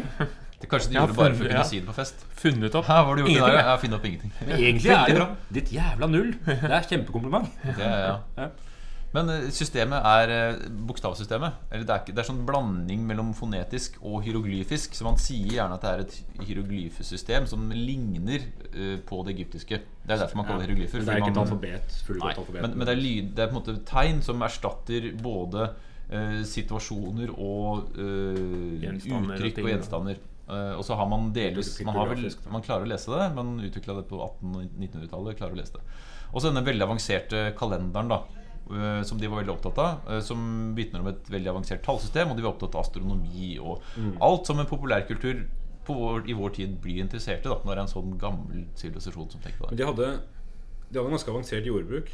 [0.63, 1.63] Det kanskje de Jeg har gjorde bare for å funnet- kunne ja.
[1.69, 2.21] si det på fest.
[2.39, 3.67] funnet opp Hæ, hva har du gjort i Ingenting, dag?
[3.67, 3.77] ja.
[3.83, 4.33] Finner opp ingenting.
[4.47, 5.27] Egentlig er det bra.
[5.53, 6.31] ditt jævla null.
[6.47, 7.49] Det er kjempekompliment.
[7.65, 8.19] Det, ja.
[8.39, 8.49] Ja.
[9.13, 11.69] Men eh, systemet er eh, bokstavsystemet.
[11.71, 14.97] Eller det er, ikke, det er sånn blanding mellom fonetisk og hieroglyfisk.
[14.97, 19.83] Så man sier gjerne at det er et hieroglyfesystem som ligner eh, på det egyptiske.
[20.03, 21.05] Det er derfor man kaller det hieroglyfer.
[21.05, 21.97] Men det er ikke et alfabet.
[22.09, 22.61] Nei, alfabet.
[22.65, 26.43] men, men det er lyd Det er på en måte tegn som erstatter både uh,
[26.49, 28.45] situasjoner og uh,
[28.81, 30.29] uttrykk og og gjenstander.
[30.53, 33.95] Og så har man delvis man, har vel, man klarer å lese det, man utvikla
[33.97, 35.37] det på 1800- og 1900-tallet.
[35.39, 35.85] klarer å lese det
[36.35, 38.42] Og så denne veldig avanserte kalenderen, da.
[38.71, 40.01] Eh, Som de var veldig opptatt av.
[40.11, 42.31] eh, Som vitner om et veldig avansert tallsystem.
[42.31, 44.17] Og de var opptatt av astronomi og Mm.
[44.21, 45.47] alt som en populærkultur
[45.87, 47.49] vår, i vår tid blir interessert i.
[47.49, 49.79] Da, når det er en sånn gammel sivilisasjon som tenker på Men det.
[49.79, 50.21] de hadde,
[50.93, 52.09] de hadde ganske avansert jordbruk.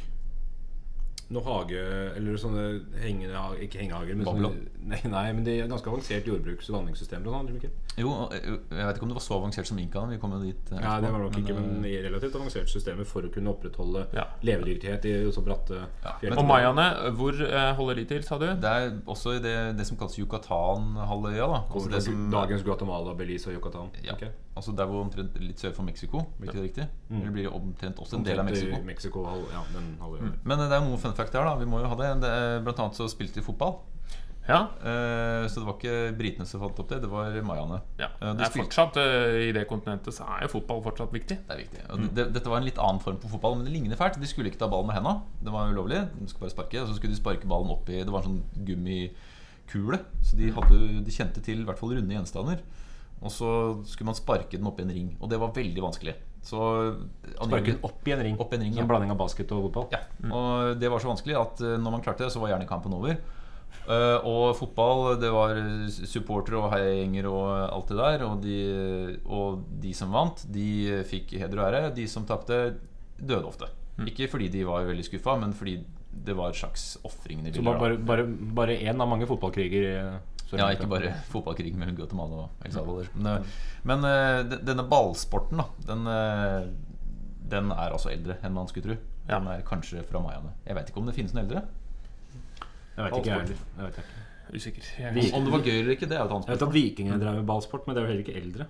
[1.29, 1.77] Noe hage
[2.17, 2.63] Eller sånne
[3.03, 3.27] henge,
[3.61, 4.49] Ikke hengehager, men sånne,
[4.89, 7.69] nei, nei, men det er ganske avansert jordbruks- og vanningssystemer og ikke?
[7.99, 10.15] Jo, eh, jeg vet ikke om det var så avansert som inkaene.
[10.15, 10.71] Vi kom jo dit.
[10.71, 13.31] Nei, Ja, det var nok men, ikke, men eh, i relativt avanserte systemer for å
[13.33, 14.25] kunne opprettholde Ja.
[14.41, 16.37] levedyktighet i så bratte Ja, fjell.
[16.39, 16.87] Og mayaene,
[17.19, 18.47] hvor eh, holder de til, sa du?
[18.55, 21.45] Det er også i det, det som kalles Yucatan-halvøya.
[21.45, 23.89] da altså det som, Dagens Guatemala, Belize og Yucatan.
[24.03, 24.25] ja, Ok.
[24.59, 26.25] Altså Der hvor omtrent litt sør for Mexico.
[26.39, 26.87] Blir ikke det riktig?
[27.09, 28.81] Eller blir det omtrent også en del av Mexico?
[28.85, 29.63] Mexico ja,
[30.01, 30.33] halvøya.
[30.43, 31.47] Men eh, det er noen fun fact her.
[31.47, 33.79] da Vi må jo ha det, det er, Blant annet så spilte de fotball.
[34.49, 34.63] Ja.
[34.81, 37.79] Eh, så det var ikke britene som fant opp det, det var mayaene.
[38.01, 38.09] ja.
[38.19, 38.97] Det er fortsatt,
[39.45, 41.37] I det kontinentet så er jo fotball fortsatt viktig.
[41.45, 41.85] Det er viktig.
[41.93, 44.17] Og det, dette var en litt annen form på fotball, men det ligner fælt.
[44.19, 45.19] De skulle ikke ta ballen med henda.
[45.45, 46.01] Det var ulovlig.
[46.17, 48.39] De skulle bare sparke Og så skulle de sparke ballen opp i Det var en
[48.39, 50.01] sånn gummikule.
[50.25, 52.65] Så de, hadde, de kjente til i hvert fall runde gjenstander.
[53.19, 53.49] Og så
[53.89, 55.09] skulle man sparke den opp i en ring.
[55.19, 56.15] Og det var veldig vanskelig.
[56.45, 56.59] Så
[57.35, 58.37] Sparke den opp i en ring.
[58.39, 58.83] Opp i en ring, ja.
[58.83, 58.87] ja.
[58.87, 59.89] blanding av basket og fotball.
[59.91, 62.69] Ja, og det var så vanskelig at eh, når man klarte det, så var gjerne
[62.69, 63.19] kampen over.
[63.89, 65.57] Uh, og fotball, det var
[65.89, 68.23] supportere og heiagjenger og alt det der.
[68.25, 68.57] Og de,
[69.25, 71.93] og de som vant, de fikk heder og ære.
[71.97, 72.59] De som tapte,
[73.19, 73.69] døde ofte.
[74.07, 75.79] Ikke fordi de var veldig skuffa, men fordi
[76.09, 77.97] det var et slags ofring de Så ville.
[78.55, 79.95] bare, én av mange fotballkriger i
[80.57, 83.09] Ja, ikke bare fotballkrig mellom Guatemala og El Salvador.
[83.15, 83.57] Men, eh,
[83.89, 86.69] men eh, denne ballsporten, da, den, eh,
[87.51, 88.97] den er altså eldre enn man skulle tro.
[89.29, 90.55] Den er kanskje fra mayaene.
[90.65, 91.65] Jeg vet ikke om det finnes noen eldre.
[92.95, 93.63] Jeg vet ikke, jeg heller.
[93.77, 94.25] Jeg vet ikke.
[94.49, 94.85] Usikker.
[94.97, 96.73] Jeg Om det var gøy eller ikke, det er jo et annet Jeg vet at
[96.73, 98.65] vikingene drev med ballsport, men det er jo heller ikke eldre.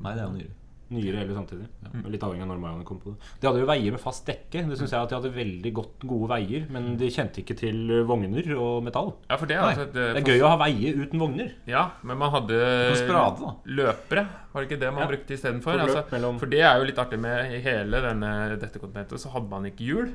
[0.00, 0.56] Nei, det er jo nyere.
[0.90, 1.66] Nyere eller samtidig.
[2.10, 3.28] Litt avhengig av når Mayaene kom på det.
[3.40, 4.64] De hadde jo veier med fast dekke.
[4.68, 8.02] Det synes jeg at De hadde veldig godt, gode veier, men de kjente ikke til
[8.08, 9.12] vogner og metall.
[9.30, 11.52] Ja, for det er altså et, eh, Det er gøy å ha veier uten vogner.
[11.70, 12.58] Ja, men man hadde
[12.98, 14.26] sprade, løpere.
[14.52, 15.08] Var det ikke det man Ja.
[15.12, 15.78] brukte istedenfor?
[15.78, 19.20] For Altså, mellom- for det er jo litt artig med i hele denne, dette kontinentet,
[19.20, 20.10] så hadde man ikke hjul.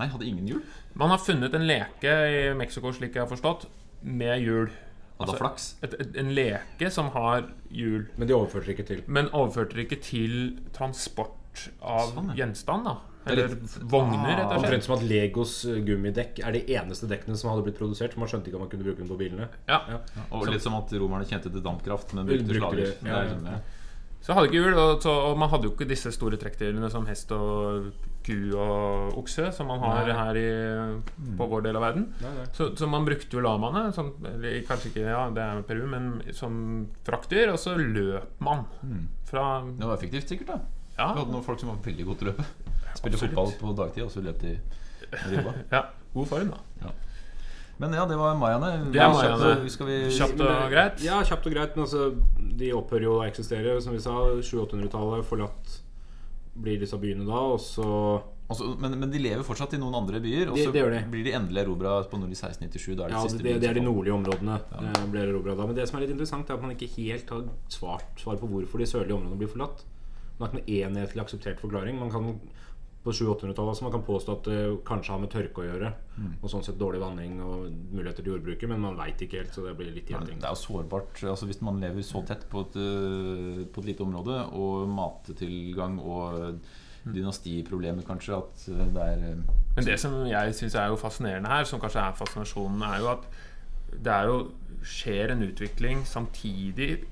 [0.00, 0.62] Nei, hadde ingen hjul?
[0.94, 3.66] Man har funnet en leke i Mexico, slik jeg har forstått,
[4.02, 4.70] med hjul.
[5.18, 5.74] Da Altså- flaks.
[5.82, 9.02] Et, et, en leke som har hjul, Men de overførte det ikke til.
[9.08, 12.44] men overførte det ikke til transport av Sånn, ja.
[12.46, 12.84] gjenstand.
[12.84, 14.64] da er Eller litt- vogner, rett og slett.
[14.64, 18.16] Omtrent som at Legos eh, gummidekk er de eneste dekkene som hadde blitt produsert.
[18.16, 19.48] Man skjønte ikke at man kunne bruke dem på bilene.
[19.68, 19.80] Ja.
[20.30, 22.86] Og litt som at romerne kjente til dampkraft, men Brukte brukte slager.
[22.86, 23.50] ja, Det er ja.
[23.50, 23.58] ja.
[24.22, 27.04] Så hadde ikke hjul, og, så, og man hadde jo ikke disse store trekkdyrene som
[27.06, 27.92] hest og
[28.26, 30.16] ku og okse, som man har Nei.
[30.18, 30.48] her i,
[31.38, 32.08] på vår del av verden.
[32.22, 32.46] Nei, nei.
[32.56, 36.10] Så, så man brukte jo lamaene, som, eller kanskje ikke ja, det er Peru, men
[36.36, 36.58] som
[37.08, 38.66] fraktdyr, og så løp man
[39.28, 40.54] fra Det var effektivt, sikkert.
[40.54, 40.58] da
[40.98, 42.48] Ja, Vi hadde noen folk som var veldig gode til å løpe.
[42.98, 43.22] Spilte Absolutt.
[43.22, 44.56] fotball på dagtid, og så løp de
[45.30, 45.54] ribba.
[45.76, 46.92] ja god form, da.
[47.78, 48.90] Men ja, det var mayaene.
[48.90, 49.50] Det er mayaene.
[49.70, 51.02] Kjapt, Kjapt og greit.
[51.04, 51.76] Ja, kjapt og greit.
[51.76, 52.08] Men altså,
[52.58, 53.76] de opphører jo å eksistere.
[53.84, 55.22] Som vi sa, 700-800-tallet.
[55.28, 55.76] Forlatt
[56.62, 57.44] blir disse byene da.
[57.54, 57.86] Og så
[58.48, 61.00] Altså, men, men de lever fortsatt i noen andre byer, og så de, de.
[61.12, 62.94] blir de endelig erobra på nord i 1697.
[62.96, 64.54] Da er det Ja, siste det, det er de nordlige områdene.
[64.72, 65.02] Ja.
[65.12, 65.66] ble erobret da.
[65.68, 68.48] Men det som er litt interessant, er at man ikke helt har svart svar på
[68.48, 69.84] hvorfor de sørlige områdene blir forlatt.
[70.38, 72.00] Man har ikke noen enhetlig akseptert forklaring.
[72.00, 72.30] Man kan
[73.04, 75.92] på 700-800-tallet som man kan påstå at det kanskje har med tørke å gjøre.
[76.42, 79.64] Og sånn sett dårlig vanning og muligheter til jordbruket, men man veit ikke helt, så
[79.68, 80.40] det blir litt Men gjetting.
[80.42, 83.90] det er jo sårbart altså Hvis man lever så tett på et, øh, på et
[83.92, 86.58] lite område, og mattilgang og
[87.08, 89.20] dynastiproblemer, kanskje, at det er
[89.76, 93.12] Men det som jeg syns er jo fascinerende her, som kanskje er fascinasjonen, er jo
[93.14, 93.28] at
[93.94, 94.40] det er jo
[94.84, 97.04] skjer en utvikling samtidig,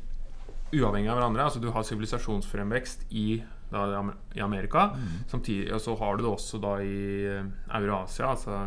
[0.74, 1.46] uavhengig av hverandre.
[1.46, 4.02] Altså Du har sivilisasjonsfremvekst i, da,
[4.36, 4.90] i Amerika.
[4.94, 5.12] Mm.
[5.30, 8.62] Samtidig, og så har du det også da i eh, Eurasia, altså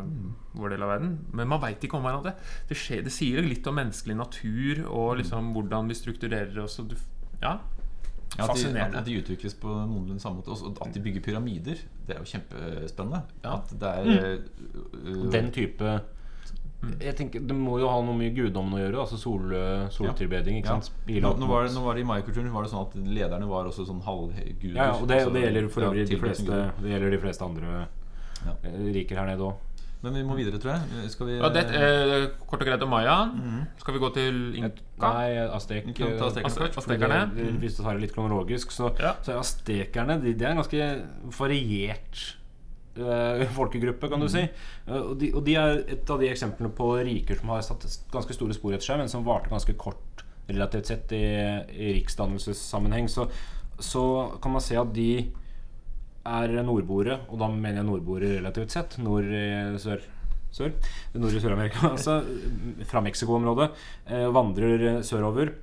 [0.59, 1.17] vår del av verden.
[1.33, 2.35] Men man veit ikke om hverandre.
[2.69, 6.79] Det, skjer, det sier litt om menneskelig natur og liksom hvordan vi strukturerer oss.
[6.83, 6.97] Og du,
[7.43, 7.59] ja,
[8.37, 10.53] Ja, at, de, at de utvikles på noenlunde samme måte.
[10.53, 13.23] Og at de bygger pyramider, det er jo kjempespennende.
[13.43, 13.55] Ja.
[13.57, 14.37] At det er
[14.93, 15.95] øh, Den type
[16.99, 18.99] jeg tenker, Det må jo ha noe mye guddommen å gjøre.
[19.03, 19.51] Altså sol,
[19.91, 20.61] soltilbeding.
[20.61, 20.79] Ikke ja.
[20.79, 20.91] sant?
[21.07, 23.67] Nå, nå, var det, nå var det I mayakulturen var det sånn at lederne var
[23.67, 24.75] også sånn halvguder.
[24.77, 27.11] ja, ja, og det, og det Altså, gjelder for ja, øvrig de fleste, det gjelder
[27.11, 27.87] de fleste andre
[28.45, 28.53] Ja.
[28.63, 29.65] eh, riker her nede òg.
[30.01, 31.09] Men vi må videre, tror jeg.
[31.11, 33.17] Skal vi ja det, eh, Kort og greit om Maya.
[33.81, 34.79] Skal vi gå til Inka?
[35.03, 39.15] Nei, Aztek ta aztekerne det- Hvis du tar det litt kronologisk, så, Ja.
[39.21, 41.03] så er aztekerne de, de er en ganske
[41.37, 42.38] variert eh,
[43.55, 44.43] folkegruppe, kan du si.
[44.45, 47.85] Eh, og, de, og de er et av de eksemplene på riker som har satt
[48.13, 51.25] ganske store spor etter seg, men som varte ganske kort relativt sett i,
[51.69, 53.09] i riksdannelsessammenheng.
[53.11, 53.27] Så,
[53.79, 54.03] så
[54.41, 55.11] kan man se at de
[56.29, 58.97] er nordboere, og da mener jeg nordboere relativt sett.
[59.01, 59.45] Nord i
[59.81, 60.03] sør.
[60.49, 60.73] Sør?
[61.13, 62.19] Nord i Sør-Amerika, altså
[62.89, 63.69] fra Mexico-området.
[64.09, 65.53] Eh, vandrer sørover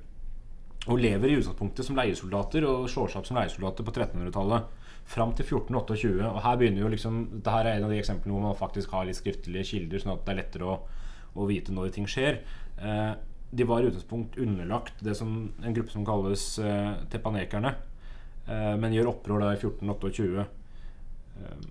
[0.87, 4.76] og lever i utgangspunktet som leiesoldater og slår seg opp som leiesoldater på 1300-tallet.
[5.07, 6.27] Fram til 1428.
[6.27, 8.95] Og her begynner jo liksom Dette her er en av de eksemplene hvor man faktisk
[8.95, 10.77] har litt skriftlige kilder, sånn at det er lettere å,
[11.37, 12.41] å vite når ting skjer.
[12.77, 13.13] Eh,
[13.57, 17.71] de var i utgangspunkt underlagt det som en gruppe som kalles eh, tepanekerne,
[18.51, 20.43] eh, men gjør opprør da i 1428.
[21.37, 21.65] Eh,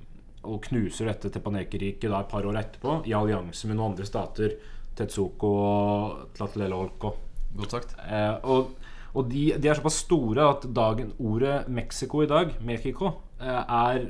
[0.47, 4.57] og knuser dette tepanekerriket da et par år etterpå, i allianse med noen andre stater.
[4.97, 7.13] Tetsuko og Tlatelolco.
[7.57, 7.97] Godt sagt.
[8.09, 8.77] Eh, og
[9.17, 14.07] og de, de er såpass store at dagen, ordet Mexico i dag, Mexico, er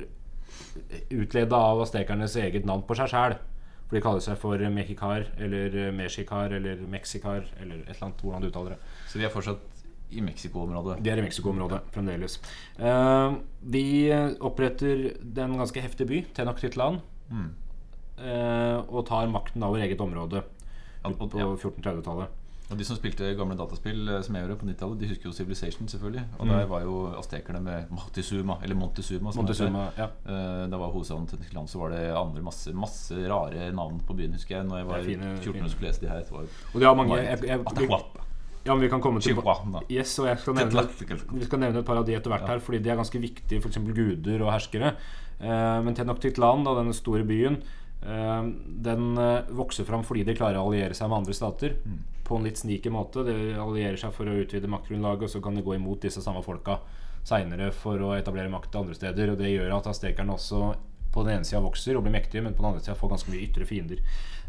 [1.10, 3.36] utleda av aztekernes eget navn på seg sjæl.
[3.86, 8.22] For de kaller seg for Mexicar eller Mexicar eller Mexicar eller et eller annet.
[8.24, 8.78] Hvordan du uttaler det.
[9.06, 9.62] Så de er fortsatt
[10.10, 11.00] i Mexico-området.
[11.02, 12.38] De er i Mexico-området fremdeles.
[12.78, 13.84] Uh, de
[14.46, 17.48] oppretter den ganske heftige by, Tenochtitlan, Mm.
[18.22, 20.44] uh, og tar makten over eget område
[21.02, 21.46] Ja, på ja.
[21.58, 22.28] 1430-tallet.
[22.70, 25.32] Og De som spilte gamle dataspill eh, som jeg gjorde på 90-tallet, de husker jo
[25.36, 26.24] Civilization, selvfølgelig.
[26.38, 26.50] Og Mm.
[26.52, 29.30] der var jo aztekerne med Montezuma, eller Montezuma.
[29.36, 30.08] Montezuma, ja.
[30.26, 34.16] Eh, Da var hovedstaden til land, så var det andre masse, masse rare navn på
[34.16, 34.66] byen, husker jeg.
[34.66, 35.64] Når jeg var fine- 14 fine.
[35.64, 36.18] og skulle lese de her.
[36.24, 36.40] Det var
[36.74, 37.38] Og de har mange jeg.
[38.66, 39.36] Ja, men vi kan komme til.
[39.88, 40.72] Yes, og jeg skal nevne,
[41.38, 43.60] vi skal nevne et par av de etter hvert her, fordi de er ganske viktige,
[43.62, 43.76] f.eks.
[43.94, 44.96] guder og herskere.
[45.40, 47.62] Eh, men Tenochtitlan, denne store byen,
[48.82, 49.14] den
[49.54, 51.76] vokser fram fordi de klarer å alliere seg med andre stater.
[52.26, 53.22] På en litt sneaky måte.
[53.26, 56.42] De allierer seg for å utvide maktgrunnlaget, og så kan de gå imot disse samme
[56.46, 56.80] folka
[57.26, 59.32] seinere for å etablere makt andre steder.
[59.32, 60.74] Og det gjør at aztekerne også
[61.16, 63.32] på den ene sida vokser og blir mektige, men på den andre sida får ganske
[63.32, 64.02] mye ytre fiender.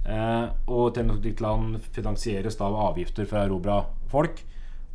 [0.08, 4.42] Eh, og Tenochtitlan finansieres da av avgifter fra erobra folk,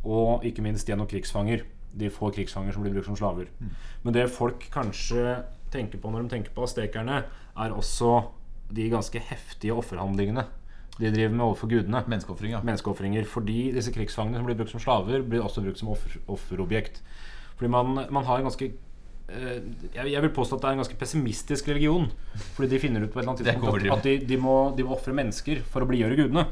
[0.03, 1.65] og ikke minst gjennom krigsfanger.
[1.93, 3.49] De få krigsfanger som blir brukt som slaver.
[4.03, 5.39] Men det folk kanskje
[5.73, 8.23] tenker på når de tenker på aztekerne, er også
[8.73, 10.45] de ganske heftige offerhandlingene
[10.99, 12.59] de driver med overfor gudene Menneskeofringer.
[12.59, 12.63] ja.
[12.63, 13.25] menneskeofringer.
[13.25, 17.01] Fordi disse krigsfangene som blir brukt som slaver, blir også brukt som offer, offerobjekt.
[17.57, 18.67] Fordi man, man har en ganske
[19.29, 19.61] eh,
[19.95, 22.09] jeg, jeg vil påstå at det er en ganske pessimistisk religion.
[22.57, 24.85] Fordi de finner ut på et eller annet tidspunkt at, at de, de må, de
[24.85, 26.45] må ofre mennesker for å blidgjøre gudene.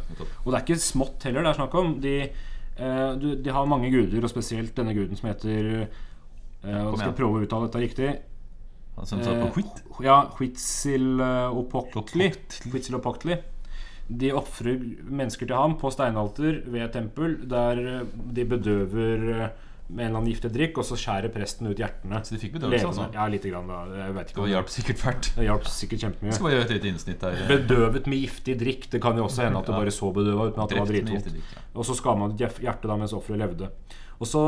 [0.44, 1.94] Og det er ikke smått heller det er snakk om.
[2.02, 5.88] De, eh, du, de har mange guder, og spesielt denne guden som heter eh,
[6.66, 8.12] Nå skal jeg prøve å uttale dette riktig.
[8.98, 10.06] Han som sa på Eh.
[10.06, 12.32] Ja, Huitzilopochtli.
[12.74, 13.38] Huitzilopochtli.
[14.12, 19.68] De ofrer mennesker til ham på steinalter ved et tempel, der eh, de bedøver eh,
[19.92, 22.22] med en eller annen giftig drikk, og så skjærer presten ut hjertene.
[22.24, 23.08] Så de fikk bedøvelse, Levende.
[23.08, 23.18] altså?
[23.18, 23.68] Ja, lite grann.
[23.68, 25.32] da Jeg vet ikke Det hjalp sikkert fælt.
[25.36, 26.36] Det hjalp sikkert kjempemye.
[26.38, 27.42] Skal bare gjøre et lite innsnitt der.
[27.52, 28.88] Bedøvet med giftig drikk.
[28.92, 31.28] Det kan jo også hende at det bare så bedøva uten at det var dritvondt.
[31.36, 31.66] ja.
[31.76, 33.68] Og så skar man ut hjertet da mens offeret levde.
[34.20, 34.46] Og så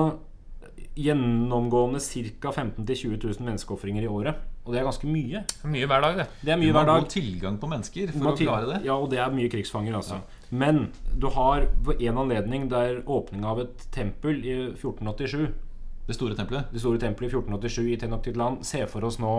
[0.95, 1.99] gjennomgående
[2.39, 2.51] ca.
[2.51, 4.35] 15 000-20 000 menneskeofringer i året.
[4.63, 5.41] Og det er ganske mye.
[5.49, 6.27] Det er Mye hver dag, det.
[6.41, 7.09] Det er Du må hver dag.
[7.11, 8.79] tilgang på mennesker for å klare det.
[8.85, 10.21] Ja, og det er mye krigsfanger, altså.
[10.51, 15.51] Men du har på en anledning der åpninga av et tempel i 1487
[16.05, 16.65] Det store tempelet.
[16.73, 18.57] Det store tempelet i 1487 i Tenochtitlan.
[18.67, 19.29] Se for oss nå,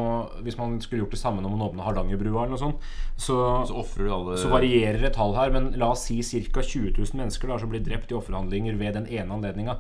[0.43, 2.87] hvis man skulle gjort det samme når man åpna Hardangerbrua eller noe sånt,
[3.21, 3.37] så,
[3.69, 6.62] Så du alle så varierer det tall her, men la oss si ca.
[6.62, 9.77] 20 000 mennesker da, som blir drept i offerhandlinger ved den ene anledninga.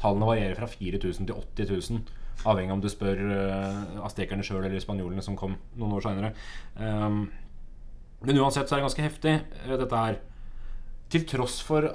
[0.00, 2.02] Tallene varierer fra 4000 til 80 000,
[2.48, 6.30] avhengig av om du spør uh, aztekerne sjøl eller spanjolene som kom noen år seinere.
[6.80, 9.34] men uansett så er det ganske heftig,
[9.66, 10.20] eh, dette her.
[11.12, 11.88] Til tross for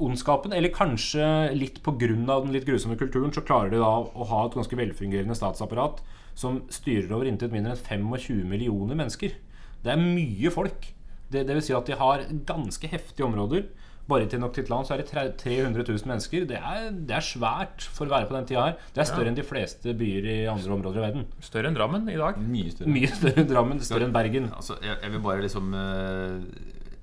[0.00, 1.24] ondskapen, eller kanskje
[1.56, 1.96] litt pga.
[2.00, 6.00] den litt grusomme kulturen, så klarer de da å ha et ganske velfungerende statsapparat
[6.34, 9.34] som styrer over intet mindre enn 25 millioner mennesker.
[9.82, 10.92] Det er mye folk.
[11.30, 13.68] Det, det vil si at de har ganske heftige områder.
[14.10, 16.46] Bare til Noctitlan så er det 300 000 mennesker.
[16.48, 18.80] Det er, det er svært for å være på den tida her.
[18.94, 21.28] Det er større enn de fleste byer i andre områder i verden.
[21.44, 22.40] Større enn Drammen i dag.
[22.42, 22.90] Mye større.
[22.96, 24.50] Mye større enn Drammen, større enn Bergen.
[24.56, 26.34] Altså, jeg, jeg vil bare liksom eh,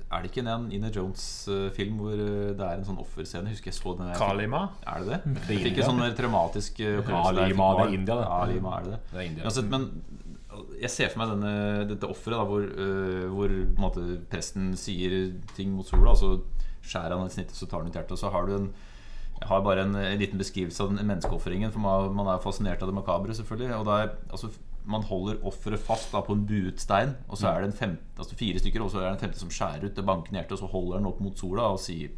[0.08, 3.56] Er det ikke en Ina Jones-film hvor eh, det er en sånn offerscene?
[3.56, 4.67] Husker jeg så den der Kalima.
[4.84, 5.34] Er det det?
[5.38, 7.10] Det er Jeg fikk en sånn traumatisk eh, der.
[7.10, 8.30] Kalima, det er India, det.
[8.36, 9.04] Kalima, er det det?
[9.13, 9.48] Det er India.
[9.48, 9.91] Uansett, men
[10.82, 11.54] jeg ser for meg denne,
[11.89, 15.17] dette offeret hvor, uh, hvor på en måte, presten sier
[15.58, 16.32] ting mot sola, og så
[16.84, 18.16] skjærer han et snitt, og så tar han ut hjertet.
[18.18, 18.70] Og så har du en
[19.38, 21.70] jeg har bare en, en liten beskrivelse av den menneskeofringen.
[21.74, 23.70] For man, man er fascinert av det makabre, selvfølgelig.
[23.76, 24.50] Og det er, altså,
[24.90, 27.98] man holder offeret fast da, på en buet stein, og så er det en fem,
[28.18, 30.56] altså, fire stykker, og så er det en femte som skjærer ut det bankende hjertet,
[30.58, 32.16] og så holder han opp mot sola og sier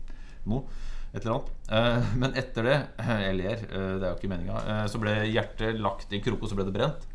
[0.50, 0.64] noe.
[1.10, 1.54] Et eller annet.
[1.74, 4.60] Eh, men etter det Jeg ler, eh, det er jo ikke meninga.
[4.62, 7.08] Eh, så ble hjertet lagt i en krok, og så ble det brent.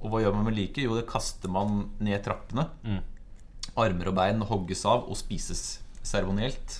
[0.00, 0.86] Og hva gjør man med liket?
[0.86, 2.66] Jo, det kaster man ned trappene.
[3.78, 6.78] Armer og bein hogges av og spises seremonielt.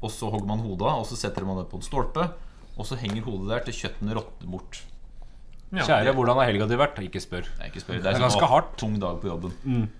[0.00, 2.28] Og så hogger man hodet av, og så setter man det på en stolpe.
[2.80, 4.80] Og så henger hodet der til kjøttene råtner bort.
[5.70, 5.84] Ja.
[5.86, 6.96] Kjære, hvordan har helga di vært?
[7.04, 7.46] Ikke spør.
[7.60, 8.00] Nei, ikke spør.
[8.02, 8.72] Det er en ganske hardt.
[8.80, 9.52] tung dag på jobben.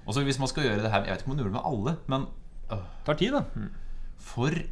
[0.07, 1.57] Og så hvis man skal gjøre det her Jeg vet ikke om man gjør det
[1.59, 2.25] med alle, men
[2.73, 3.45] øh, tar tid, da.
[4.19, 4.67] for et,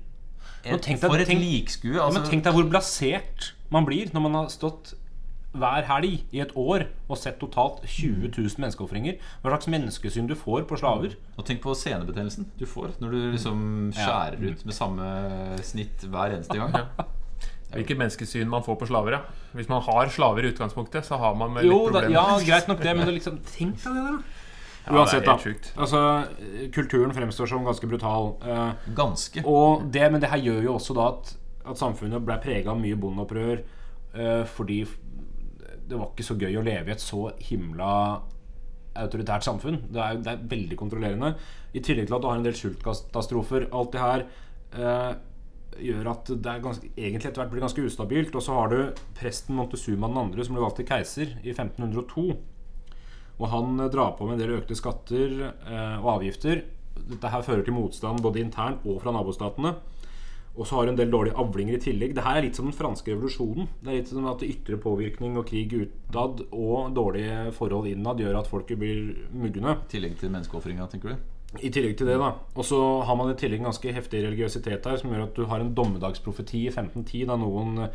[0.82, 1.94] deg- for et tenk- likskue.
[1.94, 4.94] Ja, Altså, men tenk deg hvor blasert man blir når man har stått
[5.56, 9.16] hver helg i et år og sett totalt 20 000 menneskeofringer.
[9.42, 11.14] Hva slags menneskesyn du får på slaver.
[11.38, 13.62] og tenk på senebetennelsen du får når du liksom
[13.96, 15.06] skjærer ut med samme
[15.64, 16.76] snitt hver eneste gang.
[17.72, 19.22] Hvilket menneskesyn man får på slaver, ja.
[19.56, 22.14] Hvis man har slaver i utgangspunktet, så har man litt Jo, litt da, problemer.
[22.16, 24.37] ja, greit nok det, men det liksom, tenk deg det, da.
[24.88, 25.34] Ja, Uansett, da.
[25.84, 26.00] Altså,
[26.72, 28.30] kulturen fremstår som ganske brutal.
[28.40, 29.42] eh, Ganske.
[29.44, 31.34] Og det, men det her gjør jo også da at,
[31.68, 34.78] at samfunnet ble prega av mye bondeopprør eh, fordi
[35.88, 37.92] det var ikke så gøy å leve i et så himla
[38.98, 39.81] autoritært samfunn.
[39.92, 41.33] Det er, det er veldig kontrollerende.
[41.77, 43.68] I tillegg til at du har en del sultkatastrofer.
[43.77, 44.24] Alt det her
[44.74, 45.11] eh,
[45.88, 48.35] gjør at det ganske, egentlig etter hvert blir ganske ustabilt.
[48.35, 52.27] Og så har du presten Montezuma den andre, som ble valgt til keiser i 1502.
[53.38, 56.64] Og han eh, drar på med en del økte skatter eh, og avgifter.
[56.98, 59.77] Dette her fører til motstand både internt og fra nabostatene.
[60.58, 62.16] Og så har du en del dårlige avlinger i tillegg.
[62.16, 63.68] Det her er litt som den franske revolusjonen.
[63.78, 68.40] Det er litt som at ytre påvirkning og krig utad og dårlige forhold innad gjør
[68.40, 69.76] at folket blir mugne.
[69.78, 71.28] I tillegg til menneskeofringa, tenker du?
[71.62, 72.32] I tillegg til det, da.
[72.58, 75.46] Og så har man i tillegg en ganske heftig religiøsitet her, som gjør at du
[75.48, 77.86] har en dommedagsprofeti i 1510 da noen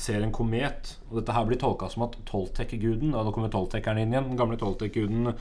[0.00, 0.94] ser en komet.
[1.08, 4.28] Og dette her blir tolka som at Toltec-guden da kommer Toltekeren inn igjen.
[4.30, 5.32] Den gamle Toltek-guden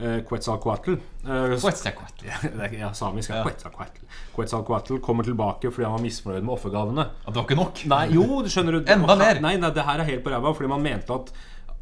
[0.00, 0.96] eh, Quetzalcoatl.
[1.26, 1.30] Eh,
[2.64, 3.44] er- ja, samisk er Ja.
[3.44, 4.04] Quetzalcoatl.
[4.34, 7.06] Quetzalcoatl kommer tilbake fordi han var misfornøyd med offergavene.
[7.26, 7.82] At det var ikke nok?
[7.92, 9.40] Nei, jo, du skjønner du Enda mer!
[9.40, 11.32] Nei, nei, det her er helt på ræva, fordi man mente at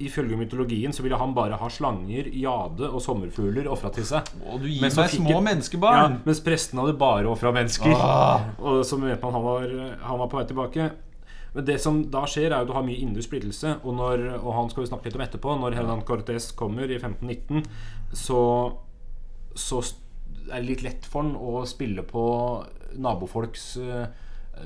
[0.00, 4.30] ifølge mytologien så ville han bare ha slanger, jade og sommerfugler ofra til seg.
[4.48, 5.98] Og du gir Men så meg små jeg- menneskebarn!
[6.16, 7.92] Ja, mens presten hadde bare ofra mennesker.
[8.00, 8.46] Ah.
[8.64, 9.66] Og så mente man han var,
[10.08, 10.90] han var på vei tilbake.
[11.54, 13.76] Men det som da skjer, er jo at du har mye indre splittelse.
[13.82, 15.56] Og, når, og han skal vi snakke litt om etterpå.
[15.58, 17.64] Når Hernan Cortés kommer i 1519,
[18.14, 18.40] så,
[19.58, 19.82] så
[20.50, 22.24] er det litt lett for han å spille på
[23.00, 24.06] nabofolks eh,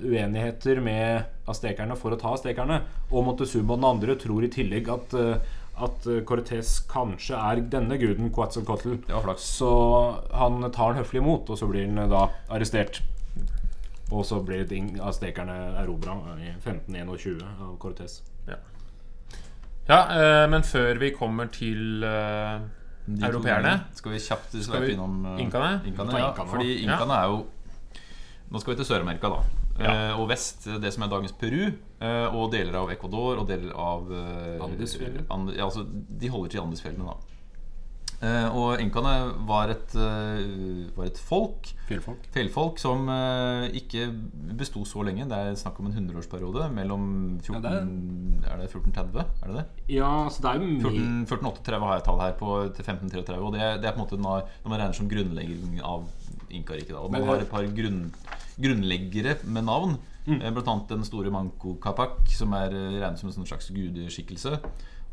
[0.00, 2.80] uenigheter med aztekerne for å ta aztekerne.
[3.10, 7.98] Og Montezuma og den andre tror i tillegg at, eh, at Cortés kanskje er denne
[8.00, 8.30] guden
[9.24, 9.48] flaks.
[9.58, 9.72] Så
[10.32, 13.02] han tar han høflig imot, og så blir han eh, da arrestert.
[14.14, 14.68] Og så blir
[15.02, 18.20] aztekerne erobra i 1521 av Cortés.
[19.84, 22.62] Ja, eh, men før vi kommer til eh,
[23.20, 23.74] Europeerne?
[23.92, 25.82] Skal vi kjapt sveipe innom eh, Inkaene?
[25.90, 27.26] Inkaene, ja, inkaene fordi inkaene ja.
[27.26, 27.42] er jo
[28.54, 29.60] Nå skal vi til Sør-Amerika, da.
[29.80, 29.90] Ja.
[29.90, 33.72] Eh, og vest, det som er dagens Peru, eh, og deler av Ecuador og deler
[33.74, 35.24] av eh, Andesfjellene?
[35.34, 37.33] And, ja, altså, de holder til i Andesfjellene, da.
[38.22, 39.14] Eh, og inkaene
[39.48, 42.28] var et, eh, var et folk, Fjellfolk.
[42.32, 44.06] fjellfolk, som eh, ikke
[44.56, 45.26] besto så lenge.
[45.28, 47.04] Det er snakk om en hundreårsperiode mellom
[47.42, 49.26] 14, Ja, det er det 1430?
[49.42, 49.66] Er det det?
[49.96, 53.38] Ja, så det er jo mye 14, 1438 har jeg tall her på til 1533.
[53.40, 56.08] Og det, det er på en måte når, man regner som grunnlegging av
[56.54, 56.96] Inkariket.
[56.96, 58.02] Og man har et par grunn,
[58.56, 59.98] grunnleggere med navn.
[60.24, 60.40] Mm.
[60.40, 64.60] Blant annet den store Manco Capac, som er regnet som en sånn slags gudeskikkelse.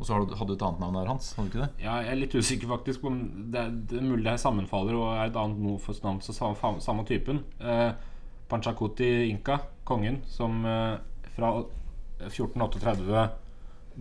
[0.02, 1.28] Og så hadde du et annet navn der, Hans?
[1.38, 1.84] Hadde du ikke det?
[1.86, 3.20] Ja, jeg er litt usikker faktisk på om
[3.54, 6.34] det er, det er mulig det her sammenfaller og er et annet Nofos navn så
[6.34, 7.44] samme, samme typen.
[7.62, 7.92] Eh,
[8.50, 10.98] Panchakuti Inka, kongen, som eh,
[11.38, 11.54] fra
[12.26, 13.30] 1438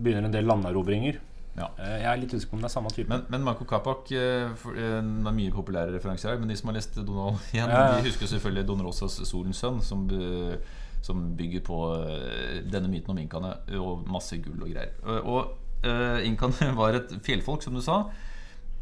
[0.01, 1.19] begynner en del landerobringer.
[1.57, 1.67] Ja.
[1.77, 3.09] Eh, jeg er litt usikker på om det er samme type.
[3.11, 6.39] Men, men Manco Capac eh, for, eh, er mye populære referanser her.
[6.41, 7.97] Men de som har lest Donald igjen, Ja, ja.
[7.99, 10.57] de husker selvfølgelig Don Rosas 'Solens sønn', som, eh,
[11.03, 14.93] som bygger på eh, denne myten om inkaene og masse gull og greier.
[15.05, 18.03] Eh, Og uh, inkaene var et fjellfolk, som du sa.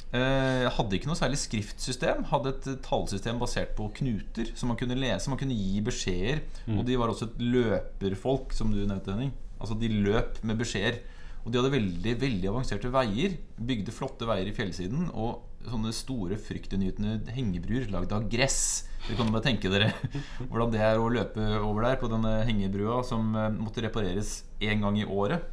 [0.10, 2.24] Eh, hadde ikke noe særlig skriftsystem.
[2.32, 5.30] Hadde et eh, tallsystem basert på knuter som man kunne lese.
[5.30, 6.42] Man kunne gi beskjeder.
[6.74, 9.36] Og de var også et løperfolk, som du nevnte, Henning.
[9.60, 11.02] Altså De løp med beskjeder.
[11.44, 13.38] Og de hadde veldig veldig avanserte veier.
[13.70, 15.12] Bygde flotte veier i fjellsiden.
[15.14, 18.90] Og sånne store fryktinngytende hengebruer lagd av gress.
[19.06, 19.92] Dere kan jo bare tenke dere
[20.50, 24.82] hvordan det er å løpe over der på denne hengebrua som eh, måtte repareres én
[24.82, 25.46] gang i året.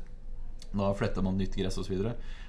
[0.76, 1.98] Da fletter man nytt gress osv.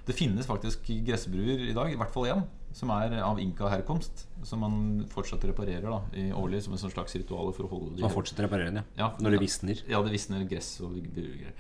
[0.08, 2.44] Det finnes faktisk gressbruer i dag, i hvert fall én,
[2.76, 4.26] som er av inka-herkomst.
[4.48, 4.78] Som man
[5.12, 8.14] fortsatt reparerer da, i årlig som en sånn slags ritual for å holde de man
[8.14, 9.08] fortsetter å reparere den, ja.
[9.08, 9.10] Ja.
[9.20, 9.84] Når det visner.
[9.90, 11.52] Ja, det visner gress og bruer.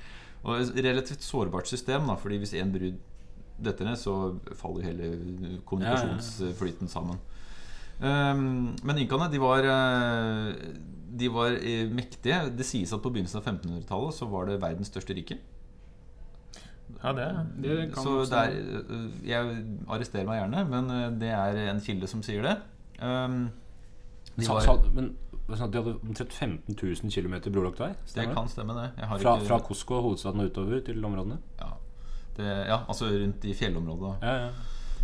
[0.43, 3.01] og et relativt sårbart system, da, fordi hvis én brud
[3.57, 5.11] detter ned, så faller hele
[5.65, 7.19] kommunikasjonsflyten sammen.
[7.97, 10.51] Um, men inkaene, de var, eh,
[11.17, 12.43] de var eh, mektige.
[12.53, 15.39] Det sies at på begynnelsen av 1500-tallet så var det verdens største rike.
[17.03, 17.27] Ja, det
[17.63, 21.81] Det kan Så det er, øh, jeg arresterer meg gjerne, men øh, det er en
[21.81, 22.57] kilde som sier det.
[23.03, 23.49] Um,
[24.37, 25.11] de Sa, var, sa, men
[25.47, 27.91] sånn de hadde omtrent 15 000 km brolagt vei?
[28.15, 28.89] det kan stemme, det.
[28.97, 31.37] Jeg har Fra, ikke, fra Cusco, hovedstaden, og utover til områdene?
[31.61, 31.69] ja,
[32.37, 34.15] det, ja, altså rundt i fjellområdet.
[34.21, 34.49] Ja, ja.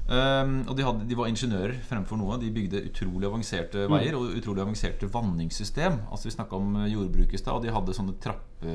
[0.03, 2.35] Um, og de, hadde, de var ingeniører fremfor noe.
[2.41, 3.93] De bygde utrolig avanserte Mm.
[3.95, 6.01] veier og utrolig avanserte vanningssystem.
[6.11, 8.73] Altså Vi snakka om jordbruk i stad, og de hadde sånne trappe,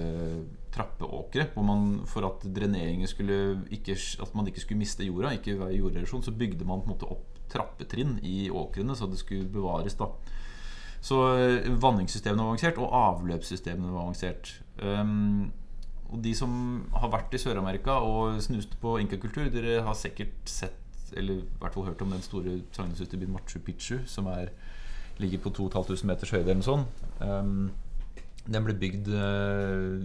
[0.72, 1.50] trappeåkre.
[1.54, 5.76] Hvor man for at dreneringen skulle ikke, At man ikke skulle miste jorda, ikke være
[5.76, 9.94] jorderosjon, så bygde man på en måte opp trappetrinn i åkrene så det skulle bevares.
[9.96, 10.08] da
[11.00, 14.60] Så eh, vanningssystemene var avansert, og avløpssystemene var avansert.
[14.82, 15.52] Um,
[16.10, 20.87] og de som har vært i Sør-Amerika og snust på inkakultur, dere har sikkert sett
[21.16, 24.52] eller i hvert fall hørt om den store sagnomsuste Machu Picchu, som er,
[25.18, 27.04] ligger på 2500 meters høyde eller noe sånt.
[27.20, 27.70] Um,
[28.48, 29.98] den ble bygd uh,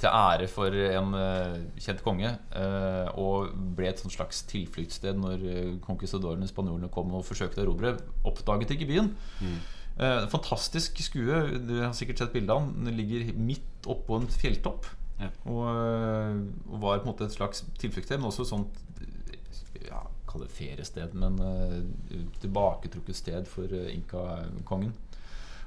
[0.00, 5.42] til ære for en uh, kjent konge, Uh, og ble et slags tilfluktssted når
[5.84, 7.92] conquistadorene, spanjolene, kom og forsøkte å erobre.
[8.24, 9.10] Oppdaget ikke byen.
[9.96, 11.36] Eh, fantastisk skue.
[11.64, 12.84] Du har sikkert sett bildet av den.
[12.84, 14.88] Den ligger midt oppå en fjelltopp.
[15.20, 15.30] Ja.
[15.48, 15.62] Og,
[16.68, 18.82] og var på en måte et slags tilfluktssted, men også et sånt
[19.86, 24.94] ja, Kall det feriested, men eh, tilbaketrukket sted for uh, inkakongen.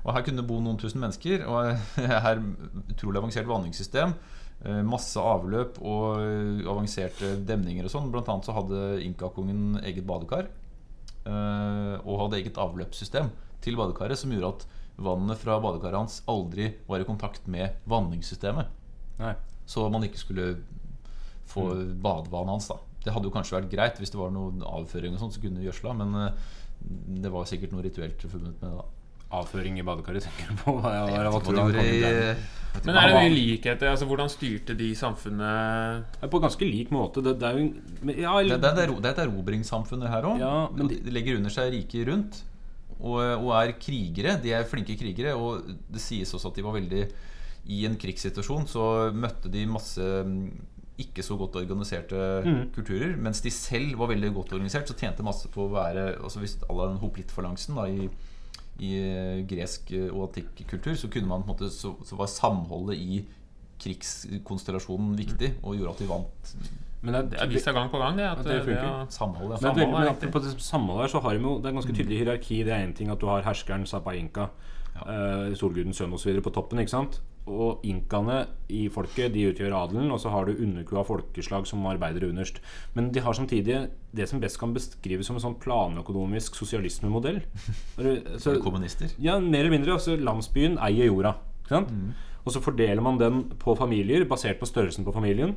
[0.03, 1.43] Og Her kunne det bo noen tusen mennesker.
[1.47, 1.73] Og
[2.25, 2.41] her
[2.89, 4.13] Utrolig avansert vanningssystem.
[4.63, 8.09] eh, Masse avløp og eh, avanserte demninger og sånn.
[8.13, 10.47] Blant annet så hadde inkakongen eget badekar.
[11.25, 13.31] eh, Og hadde eget avløpssystem
[13.63, 14.67] til badekaret som gjorde at
[14.99, 18.71] vannet fra badekaret hans aldri var i kontakt med vanningssystemet.
[19.19, 19.33] Nei.
[19.67, 20.53] Så man ikke skulle
[21.49, 22.71] få badevannet hans.
[22.71, 25.43] da Det hadde jo kanskje vært greit hvis det var noen avføring, og sånt så
[25.43, 26.55] kunne du gjødsla, men eh,
[27.23, 28.87] det var sikkert noe rituelt forbundet med det.
[29.29, 30.71] Avføring i badekaret, tenker du på?
[30.81, 32.05] Hva, hva, Jeg vet hva ikke
[32.73, 33.89] hva Men er det mye likheter?
[33.91, 37.21] Altså, hvordan styrte de samfunnet På ganske lik måte.
[37.21, 37.67] Det, det er jo
[38.01, 40.41] men, ja, det, det, det, er, det er et erobringssamfunn, det her òg.
[40.41, 42.41] Ja, de, de legger under seg riket rundt.
[42.97, 44.33] Og, og er krigere.
[44.41, 45.37] De er flinke krigere.
[45.37, 45.61] Og
[45.93, 47.05] det sies også at de var veldig
[47.69, 50.09] I en krigssituasjon så møtte de masse
[50.99, 52.69] ikke så godt organiserte Mm.
[52.75, 53.15] kulturer.
[53.17, 56.57] Mens de selv var veldig godt organisert, så tjente masse på å være altså Hvis
[56.69, 58.09] alle den hoplittfalansen da, i,
[58.79, 62.15] i eh, gresk eh, og antikk kultur, så kunne man på en måte så, så
[62.19, 63.25] var samholdet i
[63.79, 66.53] krigskonstellasjonen viktig, og gjorde at de vant
[67.01, 68.25] Men det, Det er vist seg gang på gang, det.
[68.27, 69.05] At At det funker.
[69.05, 69.57] det Samhold, ja.
[69.61, 72.17] Men Samhold men på det samholdet her så har de jo Det er ganske tydelig
[72.19, 72.57] hierarki.
[72.67, 74.49] Det er én ting at du har herskeren Sapainka,
[74.95, 75.05] ja.
[75.07, 76.41] uh, solgudens sønn osv.
[76.43, 76.79] på toppen.
[76.79, 77.21] ikke sant?
[77.49, 82.27] Og inkaene i folket de utgjør adelen, og så har du underkua folkeslag som arbeider
[82.29, 82.59] underst.
[82.93, 83.79] Men de har samtidig
[84.13, 87.41] det som best kan beskrives som en sånn planøkonomisk sosialismemodell.
[88.43, 89.09] Så- Kommunister.
[89.17, 89.97] ja, mer eller mindre.
[89.97, 91.35] Altså, landsbyen eier jorda.
[91.69, 91.89] Sant?
[92.45, 95.55] Og så fordeler man den på familier basert på størrelsen på familien.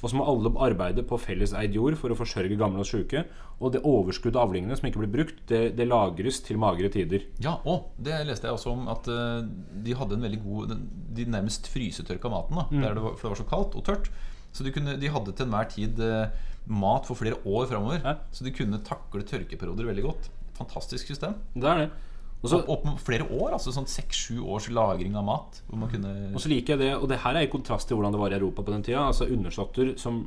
[0.00, 3.26] Og så må alle arbeide på felleseid jord for å forsørge gamle og syke.
[3.60, 7.26] Og det overskuddet av avlingene som ikke blir brukt, det, det lagres til magre tider.
[7.44, 9.42] Ja, og det leste jeg også om at eh,
[9.84, 10.76] de hadde en veldig god
[11.16, 14.12] De nærmest frysetørka maten, da, der det var, for det var så kaldt og tørt.
[14.56, 18.00] Så de, kunne, de hadde til enhver tid eh, mat for flere år framover.
[18.00, 18.16] Ja.
[18.32, 20.30] Så de kunne takle tørkeperioder veldig godt.
[20.56, 21.36] Fantastisk system.
[21.54, 21.90] Det er det.
[22.40, 25.62] Og så, Opp, opp flere år, altså sånn seks-sju års lagring av mat.
[25.68, 27.98] Hvor man kunne og så liker jeg det, og det her er i kontrast til
[27.98, 29.02] hvordan det var i Europa på den tida.
[29.10, 30.22] Altså undersåtter som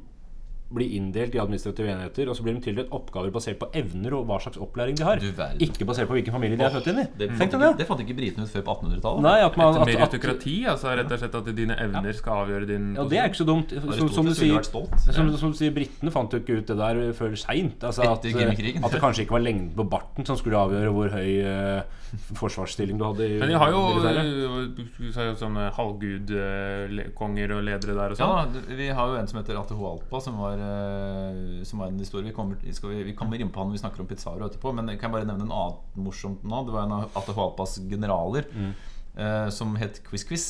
[0.73, 4.25] blir inndelt i administrative enheter, og så blir de tildelt oppgaver basert på evner og
[4.29, 5.21] hva slags opplæring de har.
[5.61, 7.05] Ikke basert på hvilken familie de er født inn i.
[7.19, 7.71] det, fant ikke, det.
[7.81, 9.25] det fant ikke britene ut før på 1800-tallet.
[9.27, 12.45] Nei, at man, Et at, at, meritokrati, altså rett og slett at dine evner skal
[12.45, 13.75] avgjøre din Ja, det er ikke så dumt.
[13.83, 17.03] Som, som du sier, som, som du sier Britene fant jo ikke ut det der
[17.17, 17.83] før seint.
[17.83, 21.29] Altså at, at det kanskje ikke var lengden på barten som skulle avgjøre hvor høy
[21.43, 22.01] eh,
[22.37, 23.25] forsvarsstilling du hadde.
[23.27, 28.57] i Men de har jo øh, sånne halvgudkonger og ledere der og Ja, sånn.
[28.69, 32.25] Ja, vi har jo en som heter Atahualpa, som var, eh, som var en historie.
[32.27, 34.73] Vi kommer, skal vi, vi kommer inn på han når vi snakker om Pizzaro etterpå,
[34.75, 36.65] men jeg kan bare nevne en annen morsomt nå.
[36.67, 38.45] Det var en av Atahualpas generaler
[39.17, 40.47] eh, som het Quiz Quiz.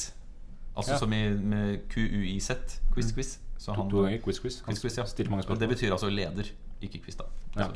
[0.76, 0.98] Altså Ja.
[0.98, 2.80] som i med QUIZ.
[2.94, 3.40] Quiz Quiz.
[3.64, 4.62] Så To ganger quiz-quiz.
[4.66, 5.04] Quiz Quiz, ja.
[5.48, 6.50] Og det betyr altså leder,
[6.82, 7.24] ikke quiz, da.
[7.56, 7.68] Ja.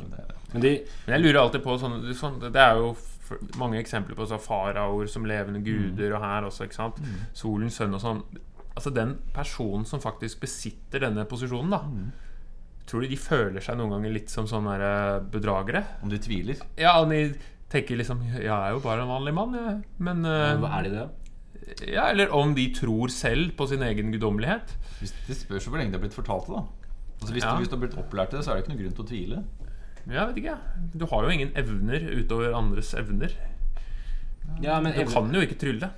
[0.51, 0.71] Men de,
[1.05, 2.89] Men jeg lurer alltid på sånne, sånn, Det er jo
[3.57, 7.01] mange eksempler på så faraoer som levende guder, og her også, ikke sant.
[7.37, 8.21] Solens sønn og sånn.
[8.77, 11.81] Altså den personen som faktisk besitter denne posisjonen, da.
[12.87, 15.81] Tror du de føler seg noen ganger litt som sånne eh, bedragere?
[16.03, 17.33] om du tviler Ja, om de
[17.69, 19.81] tenker liksom jeg er jo bare en vanlig mann, jeg.
[19.99, 21.07] Men men hva er de det?
[21.91, 24.71] Ja, eller om de tror selv på sin egen guddommelighet.
[25.01, 26.63] hvis, Det spørs hvor lenge det har blitt fortalt det, da.
[27.19, 27.51] Altså hvis, Ja.
[27.51, 29.03] du, hvis du har blitt opplært til det, så er det ikke noe grunn til
[29.03, 29.43] å tvile.
[30.07, 30.57] Jeg vet ikke.
[30.95, 33.33] Du har jo ingen evner utover andres evner.
[34.63, 35.89] Ja, men Du evne- kan jo ikke trylle.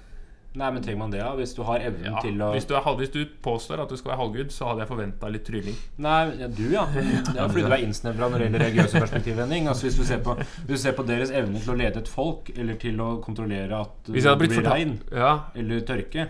[0.57, 1.29] Nei, men trenger man det, da?
[1.37, 3.95] Hvis du har evnen Ja, til å hvis, du er, hvis du påstår at du
[3.99, 5.75] skal være halvgud, så hadde jeg forventa litt trylling.
[6.01, 6.85] Nei, ja, du ja.
[6.95, 9.67] Det er fordi du er innsnevra når det gjelder religiøse perspektivvending.
[9.69, 12.09] Altså, hvis, du ser på, hvis du ser på deres evne til å lede et
[12.09, 16.27] folk, eller til å kontrollere at Hvis det blir regn fortalt Ja, eller tørke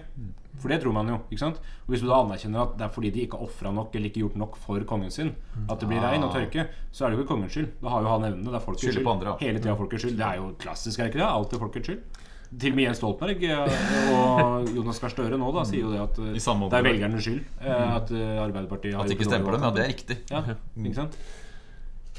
[0.59, 1.17] For det tror man jo.
[1.31, 1.59] ikke sant?
[1.87, 4.11] Og Hvis du da anerkjenner at det er fordi de ikke har ofra nok eller
[4.11, 5.33] ikke gjort nok for kongen sin,
[5.69, 7.69] at det blir regn og tørke, så er det jo ikke kongens skyld.
[7.81, 8.49] Da har jo han evnene.
[8.49, 9.05] Det er folkets skyld.
[9.05, 9.37] på andre, ja.
[9.47, 10.17] Hele tida folkets skyld.
[10.19, 11.29] Det er jo klassisk, er det ikke det?
[11.29, 12.25] Alltid folkets skyld.
[12.49, 15.99] Til og med Jens Stoltenberg eh, og Jonas Gahr Støre nå da sier jo det
[16.01, 19.53] at eh, det er velgernes skyld eh, at eh, Arbeiderpartiet har At det ikke stemmer
[19.53, 20.17] dem, ja, det er riktig.
[20.33, 20.41] Ja,
[20.81, 21.19] ikke sant?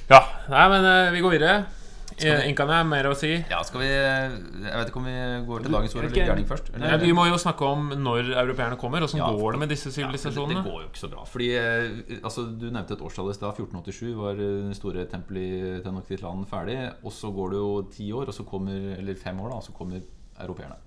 [0.07, 0.21] ja.
[0.53, 0.87] Nei, men
[1.17, 1.57] vi går videre.
[2.49, 3.31] Inkan er mer å si.
[3.51, 5.17] Ja, skal vi Jeg vet ikke om vi
[5.49, 6.71] går til dagens ord eller gjerning først?
[6.77, 9.07] Ja, vi må jo snakke om når europeerne kommer.
[9.07, 11.25] Åssen Ja, går det med disse Ja, det, det går jo ikke så bra.
[11.29, 13.57] Fordi eh, altså, Du nevnte et årstall i stad.
[13.57, 16.79] 1487 var eh, det store tempelet i Tenochtitlan ferdig.
[17.05, 19.67] Og så går det jo ti år, og så kommer, eller fem år, da, og
[19.67, 20.01] så kommer
[20.41, 20.79] europeerne.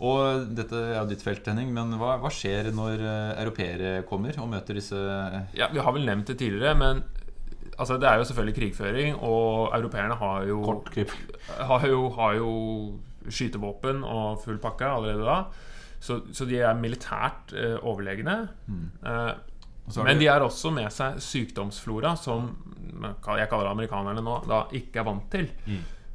[0.00, 4.36] Og dette er jo ditt felt, Henning, men hva, hva skjer når eh, europeere kommer
[4.40, 4.96] og møter disse
[5.56, 7.02] Ja, Vi har vel nevnt det tidligere, men
[7.78, 9.14] altså, det er jo selvfølgelig krigføring.
[9.22, 10.62] Og europeerne har jo
[11.60, 12.50] har jo, har jo
[13.28, 15.42] skytevåpen og full pakke allerede da.
[16.00, 18.48] Så, så de er militært eh, overlegne.
[19.04, 19.30] Eh,
[19.90, 22.50] så har men de- har også med seg sykdomsflora som
[23.00, 25.48] jeg kaller amerikanerne nå, da ikke er vant til.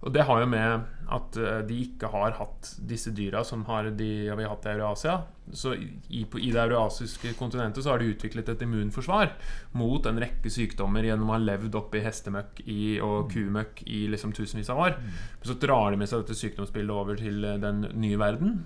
[0.06, 0.80] Og det har jo med
[1.14, 4.66] at eh, de ikke har hatt disse dyra som har de, ja, vi har hatt
[4.66, 5.18] i Eurasia.
[5.54, 9.36] Så i, på, i det eurasiske kontinentet så har de utviklet et immunforsvar
[9.78, 14.34] mot en rekke sykdommer gjennom å ha levd oppi hestemøkk i, og kumøkk i liksom
[14.36, 14.98] tusenvis av år.
[15.04, 18.60] Men så drar de med seg dette sykdomsbildet over til eh, den nye verden.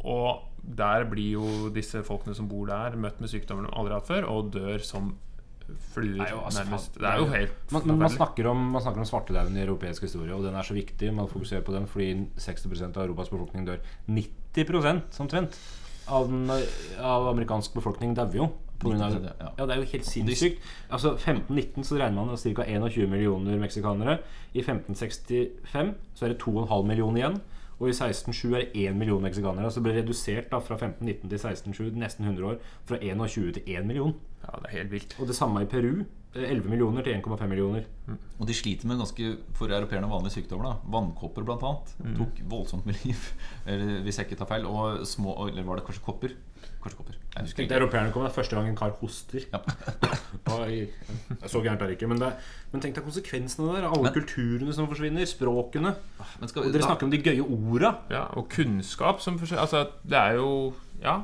[0.00, 4.02] Og der blir jo disse folkene som bor der, møtt med sykdommer de aldri har
[4.02, 5.14] hatt før, og dør som
[5.94, 6.96] fluer, er altså, nærmest.
[6.96, 10.34] Det er jo helt man, man snakker om, man snakker om svartedauden i europeisk historie,
[10.34, 11.12] og den er så viktig.
[11.14, 13.78] Man fokuserer på den fordi 60% av Europas befolkning dør.
[14.06, 15.60] 90 omtrent
[16.10, 16.50] av, den,
[17.00, 18.50] av amerikansk befolkning dauer jo.
[18.80, 19.32] Av, ja.
[19.58, 20.62] ja, det er jo helt sinnssykt.
[20.88, 22.64] Altså 1519 så regner man ca.
[22.64, 24.20] 21 millioner meksikanere.
[24.54, 27.36] I 1565 så er det 2,5 millioner igjen.
[27.80, 29.70] Og i 1607 er det 1 million meksikanere.
[29.70, 33.62] Så det ble redusert da fra 1519 til 1607, nesten 100 år, fra 21 til
[33.66, 34.14] 1 million.
[34.44, 35.16] Ja, det er helt vilt.
[35.20, 36.02] Og det samme i Peru.
[36.34, 37.86] 11 millioner til 1,5 millioner.
[38.38, 40.68] Og de sliter med ganske for europeerne vanlige sykdommer.
[40.70, 43.18] da Vannkopper blant annet Tok voldsomt med liv,
[43.66, 44.66] eller, hvis jeg ikke tar feil.
[44.70, 46.36] Og små, eller var det kanskje kopper?
[46.80, 47.16] Kanskje kopper.
[47.34, 47.76] Jeg husker ikke.
[47.80, 49.42] europeerne kom, det er første gang en kar hoster.
[49.52, 49.60] Ja.
[50.60, 50.86] Oi,
[51.46, 52.08] så gærent er det ikke.
[52.10, 52.30] Men, det,
[52.72, 53.88] men tenk deg konsekvensene der.
[53.90, 55.26] Alle Men- kulturene som forsvinner.
[55.28, 55.94] Språkene.
[56.40, 57.92] Men skal, Og dere snakker om de gøye orda.
[58.12, 59.66] Ja, og kunnskap som forsvinner.
[59.66, 60.50] Altså, det er jo
[61.00, 61.14] Ja.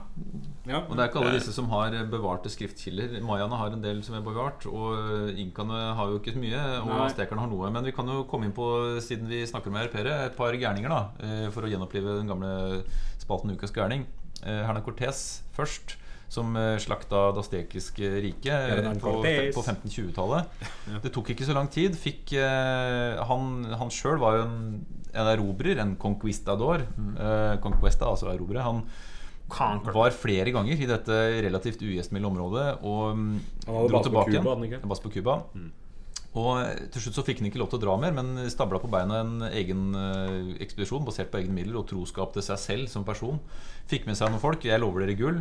[0.66, 0.80] Ja.
[0.88, 3.18] Og det er ikke alle disse som har bevarte skriftkilder.
[3.22, 6.62] Mayaene har en del som er bevart, og inkaene har jo ikke så mye.
[6.82, 7.70] Og aztekerne har noe.
[7.74, 8.66] Men vi kan jo komme inn på,
[9.04, 11.02] siden vi snakker med europeere, et par gærninger, da.
[11.22, 12.82] eh, For å gjenopplive den gamle
[13.22, 14.08] spalten Ukas gærning.
[14.42, 15.22] Herna Cortes Cortés
[15.56, 15.96] først.
[16.28, 20.48] Som eh, slakta det astekiske riket eh, på, på 1520-tallet.
[21.04, 21.94] Det tok ikke så lang tid.
[21.94, 24.80] Fikk, eh, han han sjøl var jo en,
[25.14, 26.82] en erobrer, en conquistador.
[26.82, 28.58] Eh, conquesta, altså erobre.
[28.66, 28.82] Han
[29.48, 29.94] Conquer.
[29.94, 31.16] var flere ganger i dette
[31.46, 33.34] relativt ugjestmilde området og mm,
[33.66, 34.80] dro tilbake igjen.
[34.90, 35.40] Bass på Cuba.
[36.36, 38.80] Og eh, til slutt så fikk han ikke lov til å dra mer, men stabla
[38.82, 42.92] på beina en egen eh, ekspedisjon basert på egne midler og troskap til seg selv
[42.92, 43.38] som person.
[43.90, 44.66] Fikk med seg noen folk.
[44.66, 45.40] Jeg lover dere gull.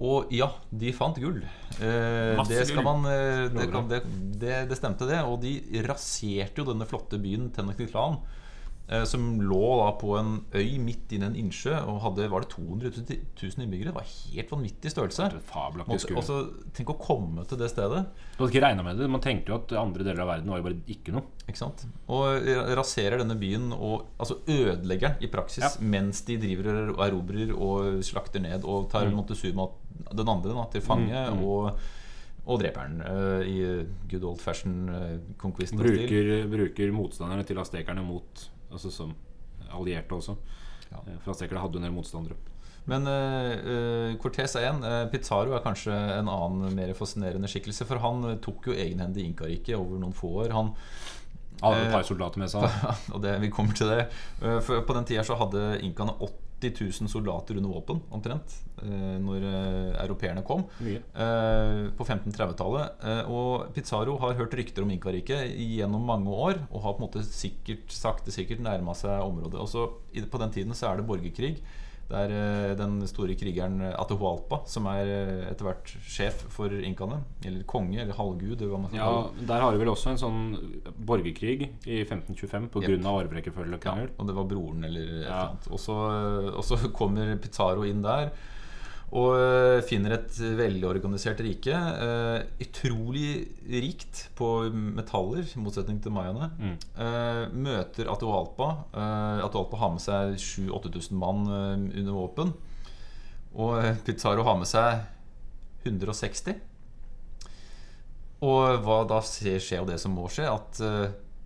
[0.00, 1.42] Og ja, de fant gull.
[1.76, 4.00] Eh, det, skal man, eh, det, kan, det,
[4.40, 5.20] det, det stemte, det.
[5.28, 8.16] Og de raserte jo denne flotte byen Tenochtitlan.
[8.90, 12.50] Eh, Som lå da på en øy midt i en innsjø og hadde var det
[12.52, 13.90] 200 000 innbyggere.
[13.92, 15.28] Det var helt vanvittig størrelse.
[15.86, 16.38] Måtte, også,
[16.76, 18.02] tenk å komme til det stedet.
[18.36, 19.08] Du hadde ikke regna med det.
[19.10, 21.24] Man tenkte jo at andre deler av verden var jo bare ikke noe.
[21.46, 21.86] Ikke sant?
[22.10, 25.70] Og eh, raserer denne byen og altså ødelegger den i praksis Ja.
[25.80, 29.16] mens de driver og erobrer og slakter ned og tar Mm.
[29.16, 29.64] Montezuma,
[30.12, 31.44] den andre, da, til fange Mm, mm.
[31.44, 31.78] og,
[32.46, 35.96] og dreper den uh, i good old fashion uh, conquista-stil.
[36.06, 39.14] Bruker, bruker motstanderne til aztekerne mot Altså som
[39.70, 40.36] allierte også.
[40.90, 41.02] Ja.
[41.06, 42.38] Eh, For hadde en del motstandere.
[42.90, 44.82] Men uh, Cortés er en.
[44.82, 47.86] eh, Pizarro er kanskje en annen mer fascinerende skikkelse.
[47.86, 50.54] For han eh, tok jo egenhendig Inkariket over noen få år.
[50.56, 50.72] Han
[51.60, 52.64] Hadde et Eh, par soldater med seg.
[53.14, 54.06] og det, vi kommer til det.
[54.40, 56.16] Eh, For på den tida så hadde inkaene
[56.60, 60.66] 80 000 soldater under våpen, omtrent, eh, når eh, europeerne kom.
[61.14, 63.00] Eh, På 1530-tallet.
[63.04, 67.08] Eh, Og Pizarro har hørt rykter om Inkariket gjennom mange år, og har på en
[67.08, 69.60] måte sikkert sakte sikkert nærma seg området.
[69.60, 69.88] Også
[70.30, 71.56] På den tiden så er det borgerkrig.
[72.10, 77.20] Det er eh, den store krigeren Atahualpa som er eh, etter hvert sjef for inkaene.
[77.46, 78.64] Eller konge, eller halvgud.
[78.96, 79.10] Ja.
[79.46, 80.40] Der har vi vel også en sånn
[80.98, 82.86] borgerkrig i 1525 pga.
[82.88, 83.06] Yep.
[83.06, 83.80] av arverekkefølge.
[83.86, 85.70] Ja, og det var broren eller et eller annet.
[85.70, 88.32] Og så, kommer Pitaro inn der
[89.10, 91.74] og eh, finner et veldig organisert rike.
[91.74, 93.30] Eh, utrolig
[93.66, 96.50] rikt på metaller, i motsetning til mayaene.
[96.60, 96.76] Mm.
[96.94, 98.70] Eh, møter Atualpa.
[98.94, 102.54] Eh, Atahualpa har med seg 7000-8000 mann under våpen.
[103.58, 105.02] Og Pizarro har med seg
[105.88, 106.60] 160.
[108.46, 110.78] Og hva da skjer, skjer jo det som må skje, at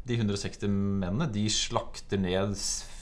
[0.05, 2.53] de 160 mennene de slakter ned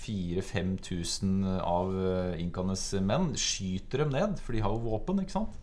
[0.02, 1.92] 4000-5000 av
[2.40, 3.32] inkanes menn.
[3.38, 5.58] Skyter dem ned, for de har jo våpen, ikke sant?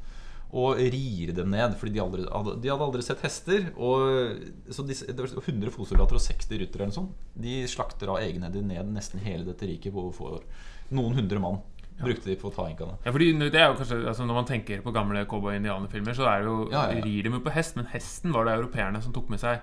[0.50, 3.68] Og rir dem ned, fordi de, aldri, de hadde aldri sett hester.
[3.78, 4.40] Og,
[4.74, 7.28] så de, det var 100 fotsoldater og 60 ryttere eller sånt.
[7.38, 10.48] De slakter av egenhendig ned nesten hele dette riket på få år.
[10.90, 11.62] Noen hundre mann
[12.06, 12.98] brukte de på å ta inkaene.
[13.06, 16.44] Ja, fordi det er jo kanskje, altså Når man tenker på gamle cowboy-indianerfilmer, så er
[16.44, 19.14] det jo, Ja, ja, rir de jo på hest, men hesten var det europeerne som
[19.16, 19.60] tok med seg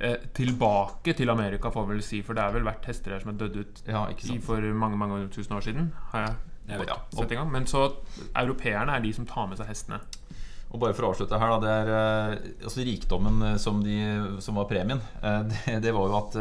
[0.00, 2.22] eh, tilbake til Amerika, får vi vel si.
[2.26, 5.24] For det er vel vært hester her som er dødd ut i for mange mange
[5.34, 5.92] tusen år siden.
[6.12, 6.36] Har jeg,
[6.68, 7.88] Jeg vet sett en gang Men så
[8.34, 10.00] europeerne er de som tar med seg hestene.
[10.74, 11.58] Og bare for å avslutte her, da.
[11.62, 13.96] Det er eh, altså rikdommen eh, som, de,
[14.42, 15.00] som var premien.
[15.22, 16.38] eh, det, det var jo at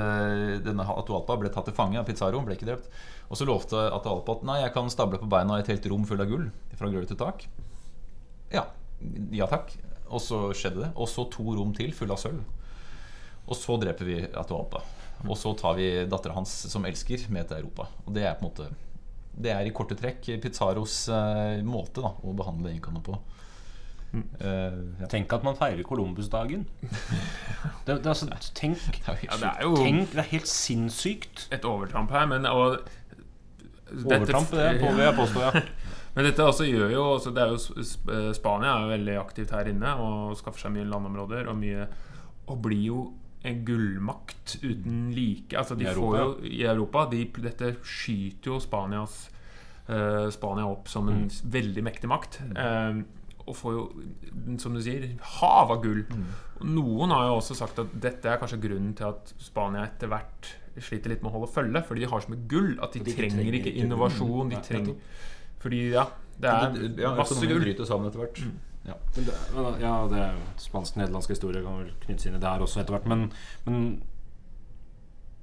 [0.65, 2.41] denne Atualpa ble tatt til fange av Pizarro.
[2.45, 2.89] Ble ikke drept.
[3.29, 6.21] Og så lovte Atalpa at nei, jeg kan stable på beina et helt rom full
[6.21, 6.49] av gull.
[6.77, 7.47] Fra gulv til tak.
[8.53, 8.67] Ja.
[9.35, 9.73] Ja takk.
[10.05, 10.91] Og så skjedde det.
[10.93, 12.43] Og så to rom til fulle av sølv.
[13.45, 14.83] Og så dreper vi Atalpa.
[15.25, 17.87] Og så tar vi dattera hans, som elsker, med til Europa.
[18.05, 18.71] Og det er på en måte
[19.35, 23.17] Det er i korte trekk Pizzaros eh, måte da, å behandle inkaene på.
[24.15, 25.07] Uh, ja.
[25.11, 26.61] Tenk at man feirer Columbusdagen.
[27.85, 31.47] Det, det, er altså, tenk, Ja, det er jo tenk Det er helt sinnssykt.
[31.51, 32.77] et overtramp her, men og,
[33.93, 35.43] Overtramp, det på, vil jeg påstå.
[35.45, 35.61] Ja.
[36.15, 37.83] Men dette også gjør jo altså det er jo,
[38.15, 41.87] eh, Spania er jo veldig aktivt her inne og skaffer seg mye landområder og mye
[42.47, 42.99] Og blir jo
[43.45, 45.53] en gullmakt uten like.
[45.57, 49.17] Altså de I får Europa, jo I Europa de, Dette skyter jo Spanias
[49.89, 51.51] uh, Spania opp som en Mm.
[51.51, 52.39] veldig mektig makt.
[52.55, 53.03] eh,
[53.45, 53.81] og får jo,
[54.61, 55.05] som du sier,
[55.37, 56.03] hav av gull.
[56.09, 56.27] Mm.
[56.75, 60.49] Noen har jo også sagt at dette er kanskje grunnen til at Spania etter hvert
[60.81, 63.13] sliter litt med å holde følge, fordi de har så mye gull at de, de
[63.15, 64.49] trenger, trenger ikke ikke- innovasjon.
[64.51, 64.95] De trenger.
[65.61, 66.07] Fordi, ja,
[66.41, 67.61] det er ja, masse gull.
[67.63, 68.41] bryter sammen etter hvert.
[68.85, 68.97] Ja.
[69.15, 72.65] Men det, men, ja, det er spansk-nederlandsk historie kan vel knyttes inn i det her
[72.65, 73.07] også etter hvert.
[73.09, 73.29] Men,
[73.65, 73.79] men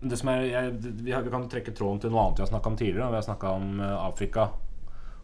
[0.03, 2.53] det som er, jeg, vi, har, vi kan trekke tråden til noe annet vi har
[2.53, 3.07] snakka om tidligere.
[3.07, 4.49] Når vi har snakka om eh, Afrika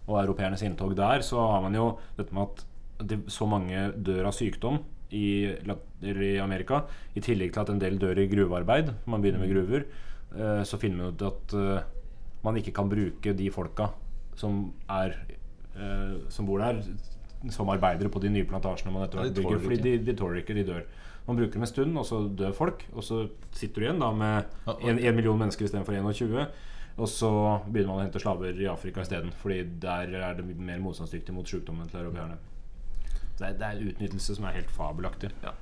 [0.08, 2.64] og europeernes inntog der, så har man jo dette med at
[3.00, 4.80] det, så mange dør av sykdom
[5.14, 6.82] i, i Amerika.
[7.14, 8.92] I tillegg til at en del dør i gruvearbeid.
[9.06, 9.86] Man begynner med gruver.
[10.36, 11.82] eh, så finner man ut at eh,
[12.44, 13.88] man ikke kan bruke de folka
[14.38, 15.16] som er
[15.74, 16.82] eh, Som bor der,
[17.50, 19.60] som arbeidere på de nye plantasjene man etter hvert bygger.
[19.62, 20.82] Fordi de, de tåler ikke, de dør.
[21.28, 22.84] Man bruker dem en stund, og så dør folk.
[22.94, 26.46] Og så sitter du igjen da med Ja, en million mennesker istedenfor 21.
[26.98, 27.30] Og så
[27.68, 29.30] begynner man å hente slaver i Afrika isteden.
[29.38, 32.38] Fordi der er det mer motstandsdyktig mot sykdommen til europeerne.
[33.38, 35.30] Det er, det er utnyttelse som er helt fabelaktig.
[35.44, 35.54] Ja.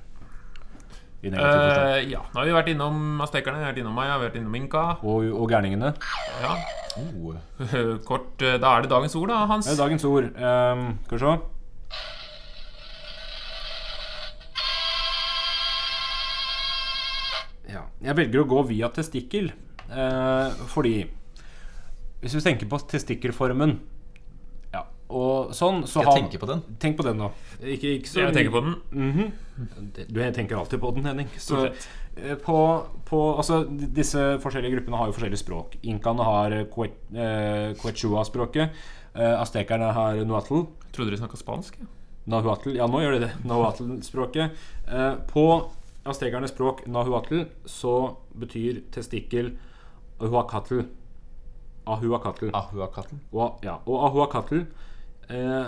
[1.17, 4.29] Eh, ja, nå har vi vært innom aztekerne, vi har vært innom Maya, vi har
[4.29, 4.83] vært innom Inka.
[5.01, 5.91] Og, og gærningene.
[6.43, 6.55] Ja.
[6.97, 7.33] Oh,
[8.09, 9.65] Kort, eh, da er det dagens ord, da, Hans.
[9.65, 10.29] Det er dagens ord.
[10.37, 11.35] Um, skal vi se.
[17.73, 17.83] Ja.
[18.05, 19.49] Jeg velger å gå via testikkel
[19.91, 21.01] uh, fordi
[22.21, 23.75] Hvis vi tenker på testikkelformen
[25.07, 26.61] og sånn, så Skal jeg tenke på den?
[26.83, 27.29] Tenk på den, nå.
[27.61, 28.75] Ikke, ikke så Jeg tenker på den.
[28.91, 29.31] Mhm.
[30.11, 31.29] Du tenker alltid på den, Henning.
[31.39, 31.69] Så,
[32.17, 32.57] eh, på,
[33.07, 35.77] på, altså, disse forskjellige gruppene har jo forskjellige språk.
[35.83, 38.75] Inkaene har eh, eh, Quechua-språket.
[39.15, 40.65] Eh, Aztekerne har Nuatl.
[40.91, 41.79] Trodde de snakka spansk?
[42.27, 42.75] Nahuatl.
[42.75, 43.31] Ja, nå gjør de det.
[43.47, 44.51] Nahuatl-språket.
[44.91, 45.47] Eh, på
[46.07, 49.53] aztekernes språk Nahuatl så betyr testikkel
[50.19, 50.83] ahuakatl.
[51.87, 52.51] Ahuacatl.
[52.51, 53.15] Ahuacatl.
[53.31, 54.65] Og, ja, og ahuacatl
[55.29, 55.67] eh,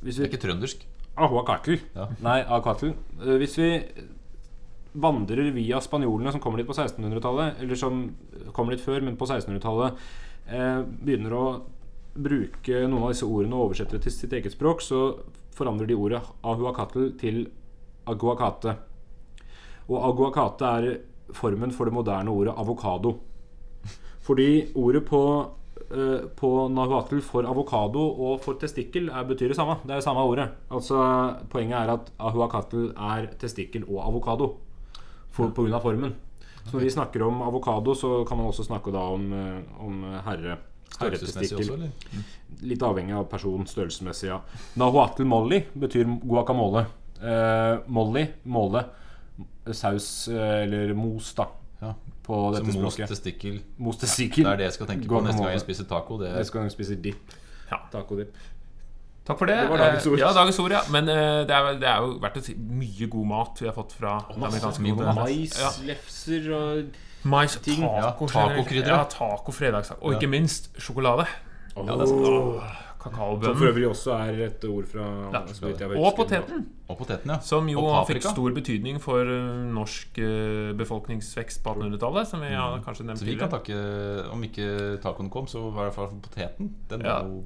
[0.00, 0.86] vi, Det er ikke trøndersk.
[1.20, 1.76] Ahuacatl.
[1.96, 2.08] Ja.
[2.24, 2.94] Nei, ahuacatl.
[3.20, 3.70] Eh, hvis vi
[5.00, 8.02] vandrer via spanjolene som kommer dit på 1600-tallet, eller som
[8.56, 10.00] kommer dit før, men på 1600-tallet,
[10.48, 11.44] eh, begynner å
[12.14, 15.20] bruke noen av disse ordene og oversette det til sitt eget språk, så
[15.54, 17.44] forandrer de ordet ahuacatl til
[18.10, 18.74] aguacate.
[19.90, 20.90] Og aguacate er
[21.36, 23.16] formen for det moderne ordet avokado.
[24.26, 25.22] Fordi ordet på,
[25.90, 29.78] på nahuatl for avokado og for testikkel er, betyr det samme.
[29.82, 30.46] Det er det samme ordet.
[30.70, 31.00] Altså,
[31.50, 34.52] poenget er at ahuacatl er testikkel og avokado
[35.34, 36.14] for, på grunn av formen.
[36.66, 40.02] Så når vi snakker om avokado, så kan man også snakke da om, eh, om
[40.26, 40.58] herre.
[41.00, 41.90] Eller?
[42.66, 44.40] Litt avhengig av person størrelsesmessig, ja.
[44.80, 46.84] Nahuatl molly betyr guacamole.
[47.20, 48.84] Eh, molly, måle.
[49.72, 51.48] Saus eh, eller mos, da.
[51.80, 51.94] Ja.
[52.30, 53.08] På dette så språket.
[53.14, 53.58] testikkel.
[53.82, 54.44] Mos testikkel.
[54.46, 56.18] Det er det jeg skal tenke på neste gang jeg spiser taco.
[56.22, 56.38] Det er...
[56.44, 57.36] Jeg gang jeg spiser dip.
[57.70, 57.78] Ja.
[57.92, 58.34] Tacodip.
[59.26, 59.56] Takk for det.
[59.60, 60.18] Det var dagens Eh, ord.
[60.18, 60.80] Ja, dagens ord, ja.
[60.90, 61.14] Men uh,
[61.46, 64.14] det, er, det er jo verdt å si mye god mat vi har fått fra
[64.34, 65.20] amerikanske mye mat.
[65.20, 65.70] Mais, Ja.
[65.86, 66.96] lefser og
[67.30, 67.82] Mais, ting.
[67.84, 68.94] taco, Ja, tacokrydder.
[68.94, 70.00] Ja, taco, fredagstaco.
[70.06, 71.26] Og ikke minst sjokolade.
[71.76, 72.86] Ja, det er sant.
[73.06, 75.40] Åh, Som for øvrig også er et ord fra Ja.
[75.96, 76.66] Og poteten.
[76.88, 77.38] Og poteten, ja.
[77.40, 82.26] Som jo fikk stor betydning for eh, norsk eh, befolkningsvekst på 1800-tallet.
[82.28, 85.84] Som vi har kanskje nevnt Så vi kan takke Om ikke tacoen kom, så var
[85.88, 86.74] det i hvert fall poteten.
[86.90, 87.22] Den Ja.
[87.22, 87.44] var jo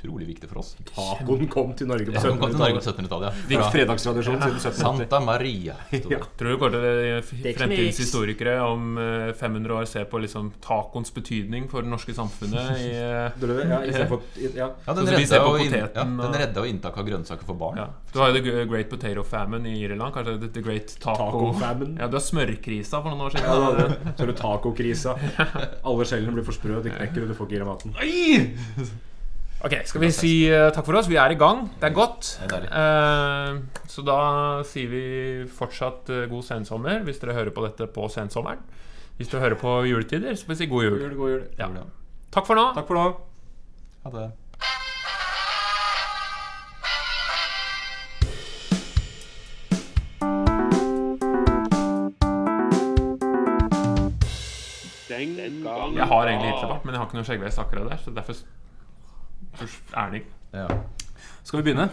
[0.00, 0.76] utrolig viktig for oss.
[0.94, 3.06] Tacoen kom til Norge på Ja, den kom til Norge på 1700-tallet.
[3.06, 3.40] 1700-tallet.
[3.50, 3.70] Viktig Ja.
[3.70, 4.80] Fredagstradisjon siden 1780.
[4.80, 5.74] Santa Maria.
[5.92, 6.18] Ja.
[6.38, 11.68] Tror du går til fremtidens historikere om eh, 500 år ser på liksom tacoens betydning
[11.70, 13.30] for det norske samfunnet i eh,
[13.70, 14.22] Ja, i for,
[14.56, 14.70] ja.
[14.86, 15.40] Ja, den redda,
[16.60, 17.76] og- inntak av grønnsaker for barn.
[17.78, 17.88] ja.
[18.12, 20.12] Du har jo The Great Potato Famine i Irland.
[20.14, 21.98] Kanskje The- The Great Taco, Taco-famine.
[22.00, 23.46] Ja, Du har smørkrisa for noen år siden.
[23.46, 25.14] Ja, det- så er det tacokrisa.
[25.84, 27.94] Alle skjellene blir for sprø, de knekker, og du får ikke i deg maten.
[28.00, 28.90] Oi!
[29.60, 31.08] Ok, Skal vi si uh, takk for oss?
[31.10, 31.66] Vi er i gang.
[31.76, 32.30] Det er godt.
[32.48, 33.58] Eh,
[33.92, 34.20] så da
[34.64, 35.02] sier vi
[35.52, 38.62] fortsatt uh, god sensommer hvis dere hører på dette på sensommeren.
[39.18, 40.96] Hvis dere hører på juletider, så får vi si god jul.
[41.02, 41.42] Jul, god jul.
[41.58, 41.68] Ja.
[42.32, 42.70] Takk for nå.
[42.72, 43.04] Takk for nå.
[44.06, 44.30] Ha det.
[55.10, 56.48] Den gang Jeg har egentlig.
[56.48, 58.00] Hitlerbart, men jeg har ikke noe skjeggvest akkurat der.
[58.00, 58.40] Så derfor
[59.52, 60.22] er ærlig.
[60.54, 60.66] Ja.
[61.44, 61.90] Skal vi begynne?